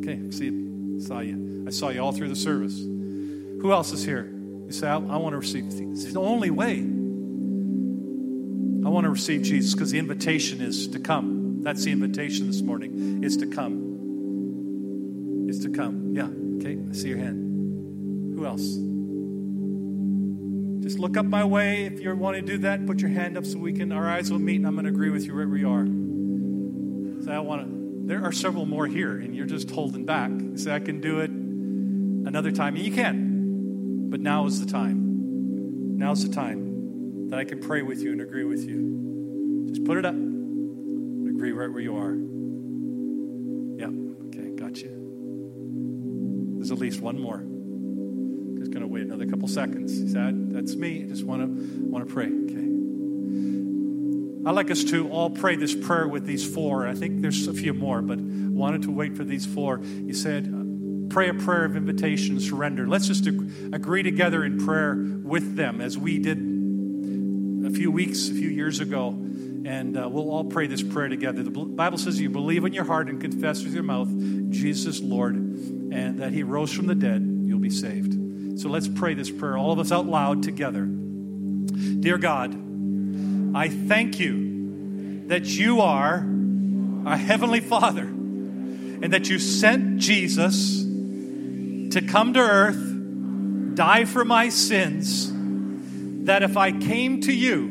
Okay, 0.00 0.30
see. 0.30 1.00
Saw 1.00 1.20
you. 1.20 1.64
I 1.66 1.70
saw 1.70 1.88
you 1.88 2.00
all 2.00 2.12
through 2.12 2.28
the 2.28 2.36
service. 2.36 2.78
Who 2.78 3.72
else 3.72 3.92
is 3.92 4.04
here? 4.04 4.30
You 4.66 4.72
say, 4.72 4.88
I, 4.88 4.94
I 4.94 5.16
want 5.16 5.32
to 5.32 5.38
receive. 5.38 5.66
It's 5.66 6.12
the 6.12 6.20
only 6.20 6.50
way. 6.50 6.80
I 8.84 8.88
want 8.88 9.04
to 9.04 9.10
receive 9.10 9.42
Jesus 9.42 9.74
because 9.74 9.90
the 9.90 9.98
invitation 9.98 10.60
is 10.60 10.88
to 10.88 10.98
come. 10.98 11.62
That's 11.62 11.84
the 11.84 11.92
invitation 11.92 12.48
this 12.48 12.62
morning, 12.62 13.22
is 13.22 13.36
to 13.38 13.46
come. 13.46 15.46
Is 15.48 15.60
to 15.60 15.70
come. 15.70 16.14
Yeah, 16.14 16.28
okay, 16.58 16.78
I 16.88 16.92
see 16.92 17.08
your 17.08 17.18
hand. 17.18 18.34
Who 18.36 18.44
else? 18.44 18.76
Just 20.82 20.98
look 20.98 21.16
up 21.16 21.26
my 21.26 21.44
way. 21.44 21.84
If 21.84 22.00
you 22.00 22.14
want 22.16 22.36
to 22.36 22.42
do 22.42 22.58
that, 22.58 22.86
put 22.86 23.00
your 23.00 23.10
hand 23.10 23.38
up 23.38 23.46
so 23.46 23.58
we 23.58 23.72
can, 23.72 23.92
our 23.92 24.08
eyes 24.08 24.32
will 24.32 24.40
meet, 24.40 24.56
and 24.56 24.66
I'm 24.66 24.74
going 24.74 24.86
to 24.86 24.90
agree 24.90 25.10
with 25.10 25.26
you 25.26 25.34
wherever 25.34 25.56
you 25.56 25.70
are. 25.70 25.86
Say, 27.24 27.32
I 27.32 27.38
want 27.38 27.62
to, 27.62 28.06
there 28.08 28.24
are 28.24 28.32
several 28.32 28.66
more 28.66 28.86
here, 28.86 29.16
and 29.16 29.34
you're 29.34 29.46
just 29.46 29.70
holding 29.70 30.04
back. 30.04 30.30
You 30.30 30.56
say, 30.56 30.74
I 30.74 30.80
can 30.80 31.00
do 31.00 31.20
it 31.20 31.30
another 31.30 32.50
time. 32.50 32.74
And 32.74 32.84
you 32.84 32.92
can, 32.92 34.10
but 34.10 34.20
now 34.20 34.46
is 34.46 34.58
the 34.58 34.66
time. 34.66 35.98
Now's 35.98 36.26
the 36.26 36.34
time 36.34 37.30
that 37.30 37.38
I 37.38 37.44
can 37.44 37.60
pray 37.60 37.82
with 37.82 38.02
you 38.02 38.10
and 38.10 38.20
agree 38.20 38.44
with 38.44 38.64
you. 38.64 39.68
Just 39.68 39.84
put 39.84 39.98
it 39.98 40.04
up. 40.04 40.14
Agree 40.14 41.52
right 41.52 41.70
where 41.70 41.80
you 41.80 41.96
are. 41.96 42.12
Yeah, 43.78 43.92
okay, 44.28 44.50
got 44.56 44.82
you. 44.82 46.56
There's 46.56 46.72
at 46.72 46.78
least 46.78 47.00
one 47.00 47.20
more. 47.20 47.38
Just 48.58 48.72
going 48.72 48.82
to 48.82 48.88
wait 48.88 49.04
another 49.04 49.26
couple 49.26 49.46
seconds. 49.46 49.96
He 49.96 50.08
said, 50.08 50.52
That's 50.52 50.74
me. 50.74 51.04
I 51.04 51.06
just 51.06 51.24
want 51.24 51.42
to 51.42 51.80
want 51.84 52.06
to 52.06 52.12
pray. 52.12 52.26
Okay. 52.26 52.71
I'd 54.44 54.56
like 54.56 54.72
us 54.72 54.82
to 54.84 55.08
all 55.10 55.30
pray 55.30 55.54
this 55.54 55.74
prayer 55.74 56.08
with 56.08 56.26
these 56.26 56.44
four. 56.44 56.88
I 56.88 56.94
think 56.94 57.22
there's 57.22 57.46
a 57.46 57.54
few 57.54 57.72
more, 57.72 58.02
but 58.02 58.18
wanted 58.18 58.82
to 58.82 58.90
wait 58.90 59.16
for 59.16 59.22
these 59.22 59.46
four. 59.46 59.78
He 59.78 60.12
said, 60.12 61.08
Pray 61.10 61.28
a 61.28 61.34
prayer 61.34 61.64
of 61.64 61.76
invitation, 61.76 62.40
surrender. 62.40 62.88
Let's 62.88 63.06
just 63.06 63.26
agree 63.26 64.02
together 64.02 64.44
in 64.44 64.64
prayer 64.64 64.96
with 64.96 65.56
them 65.56 65.80
as 65.80 65.96
we 65.96 66.18
did 66.18 66.38
a 66.38 67.70
few 67.70 67.92
weeks, 67.92 68.30
a 68.30 68.34
few 68.34 68.48
years 68.48 68.80
ago. 68.80 69.10
And 69.10 69.96
uh, 69.96 70.08
we'll 70.08 70.30
all 70.30 70.44
pray 70.44 70.66
this 70.66 70.82
prayer 70.82 71.08
together. 71.08 71.42
The 71.44 71.50
Bible 71.50 71.98
says 71.98 72.18
you 72.18 72.30
believe 72.30 72.64
in 72.64 72.72
your 72.72 72.84
heart 72.84 73.08
and 73.08 73.20
confess 73.20 73.62
with 73.62 73.74
your 73.74 73.84
mouth 73.84 74.08
Jesus 74.50 75.00
Lord 75.00 75.36
and 75.36 76.18
that 76.18 76.32
he 76.32 76.42
rose 76.42 76.72
from 76.72 76.86
the 76.86 76.94
dead, 76.96 77.22
you'll 77.44 77.60
be 77.60 77.70
saved. 77.70 78.58
So 78.58 78.68
let's 78.68 78.88
pray 78.88 79.14
this 79.14 79.30
prayer, 79.30 79.56
all 79.56 79.70
of 79.70 79.78
us 79.78 79.92
out 79.92 80.06
loud 80.06 80.42
together. 80.42 80.86
Dear 80.86 82.18
God, 82.18 82.54
I 83.54 83.68
thank 83.68 84.18
you 84.18 85.26
that 85.26 85.46
you 85.46 85.82
are 85.82 86.26
a 87.04 87.16
heavenly 87.16 87.60
Father 87.60 88.04
and 88.04 89.12
that 89.12 89.28
you 89.28 89.38
sent 89.38 89.98
Jesus 89.98 90.82
to 90.82 92.00
come 92.08 92.32
to 92.32 92.40
earth, 92.40 93.74
die 93.74 94.06
for 94.06 94.24
my 94.24 94.48
sins, 94.48 95.30
that 96.24 96.42
if 96.42 96.56
I 96.56 96.72
came 96.72 97.20
to 97.22 97.32
you 97.32 97.66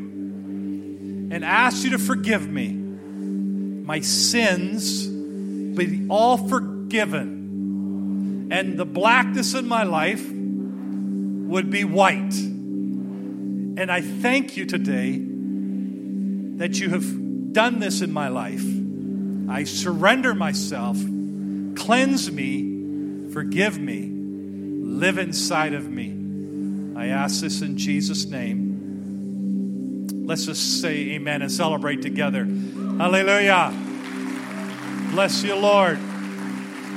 and 1.32 1.44
asked 1.44 1.84
you 1.84 1.90
to 1.92 1.98
forgive 1.98 2.48
me, 2.48 2.74
my 2.74 4.02
sins 4.02 5.08
would 5.08 5.78
be 5.78 6.06
all 6.10 6.38
forgiven, 6.38 8.50
and 8.52 8.78
the 8.78 8.86
blackness 8.86 9.56
in 9.56 9.68
my 9.68 9.84
life 9.84 10.30
would 10.30 11.72
be 11.72 11.86
white. 11.86 12.36
And 12.36 13.92
I 13.92 14.02
thank 14.02 14.58
you 14.58 14.66
today 14.66 15.30
that 16.62 16.80
you 16.80 16.90
have 16.90 17.54
done 17.54 17.80
this 17.80 18.02
in 18.02 18.14
my 18.14 18.28
life. 18.28 18.64
I 19.50 19.64
surrender 19.64 20.36
myself. 20.36 20.96
Cleanse 21.76 22.32
me. 22.32 23.32
Forgive 23.34 23.80
me. 23.80 24.12
Live 24.12 25.18
inside 25.18 25.74
of 25.74 25.90
me. 25.90 26.96
I 26.96 27.08
ask 27.08 27.42
this 27.42 27.64
in 27.64 27.80
Jesus' 27.80 28.26
name. 28.26 30.06
Let's 30.28 30.46
just 30.46 30.82
say 30.82 31.14
amen 31.14 31.42
and 31.42 31.52
celebrate 31.52 32.04
together. 32.04 32.46
Hallelujah. 32.46 33.74
Bless 35.10 35.42
you, 35.44 35.56
Lord. 35.56 35.98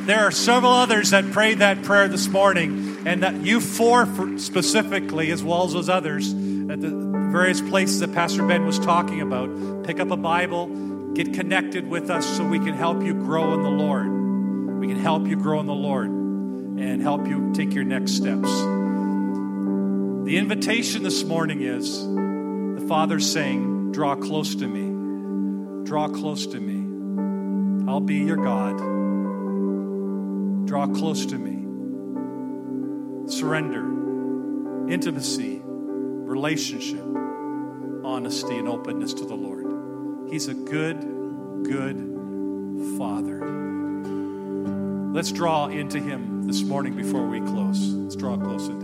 There 0.04 0.20
are 0.20 0.30
several 0.30 0.72
others 0.72 1.08
that 1.12 1.32
prayed 1.32 1.60
that 1.60 1.82
prayer 1.84 2.06
this 2.08 2.28
morning, 2.28 2.98
and 3.06 3.22
that 3.22 3.36
you 3.36 3.62
four 3.62 4.06
specifically, 4.38 5.30
as 5.30 5.42
well 5.42 5.64
as 5.64 5.72
those 5.72 5.88
others, 5.88 6.34
at 6.34 6.82
the 6.82 7.03
various 7.34 7.60
places 7.60 7.98
that 7.98 8.14
Pastor 8.14 8.46
Ben 8.46 8.64
was 8.64 8.78
talking 8.78 9.20
about. 9.20 9.82
Pick 9.82 9.98
up 9.98 10.12
a 10.12 10.16
Bible, 10.16 10.68
get 11.14 11.34
connected 11.34 11.88
with 11.88 12.08
us 12.08 12.24
so 12.24 12.46
we 12.46 12.60
can 12.60 12.74
help 12.74 13.02
you 13.02 13.12
grow 13.12 13.54
in 13.54 13.64
the 13.64 13.70
Lord. 13.70 14.06
We 14.78 14.86
can 14.86 15.00
help 15.00 15.26
you 15.26 15.34
grow 15.34 15.58
in 15.58 15.66
the 15.66 15.74
Lord 15.74 16.06
and 16.06 17.02
help 17.02 17.26
you 17.26 17.52
take 17.52 17.74
your 17.74 17.82
next 17.82 18.12
steps. 18.12 18.48
The 20.26 20.36
invitation 20.38 21.02
this 21.02 21.24
morning 21.24 21.62
is 21.62 22.06
the 22.06 22.86
Father 22.88 23.18
saying, 23.18 23.90
Draw 23.90 24.14
close 24.16 24.54
to 24.54 24.68
me. 24.68 25.84
Draw 25.86 26.10
close 26.10 26.46
to 26.46 26.60
me. 26.60 27.90
I'll 27.90 27.98
be 27.98 28.18
your 28.18 28.36
God. 28.36 28.78
Draw 30.68 30.86
close 30.94 31.26
to 31.26 31.36
me. 31.36 31.66
Surrender, 33.28 34.88
intimacy, 34.88 35.60
relationship 35.64 37.04
honesty 38.04 38.58
and 38.58 38.68
openness 38.68 39.14
to 39.14 39.24
the 39.24 39.34
Lord. 39.34 40.30
He's 40.30 40.48
a 40.48 40.54
good, 40.54 41.00
good 41.64 41.96
Father. 42.98 43.40
Let's 45.12 45.32
draw 45.32 45.66
into 45.66 46.00
Him 46.00 46.46
this 46.46 46.62
morning 46.62 46.94
before 46.94 47.26
we 47.26 47.40
close. 47.40 47.78
Let's 47.80 48.16
draw 48.16 48.36
close 48.36 48.68
into 48.68 48.83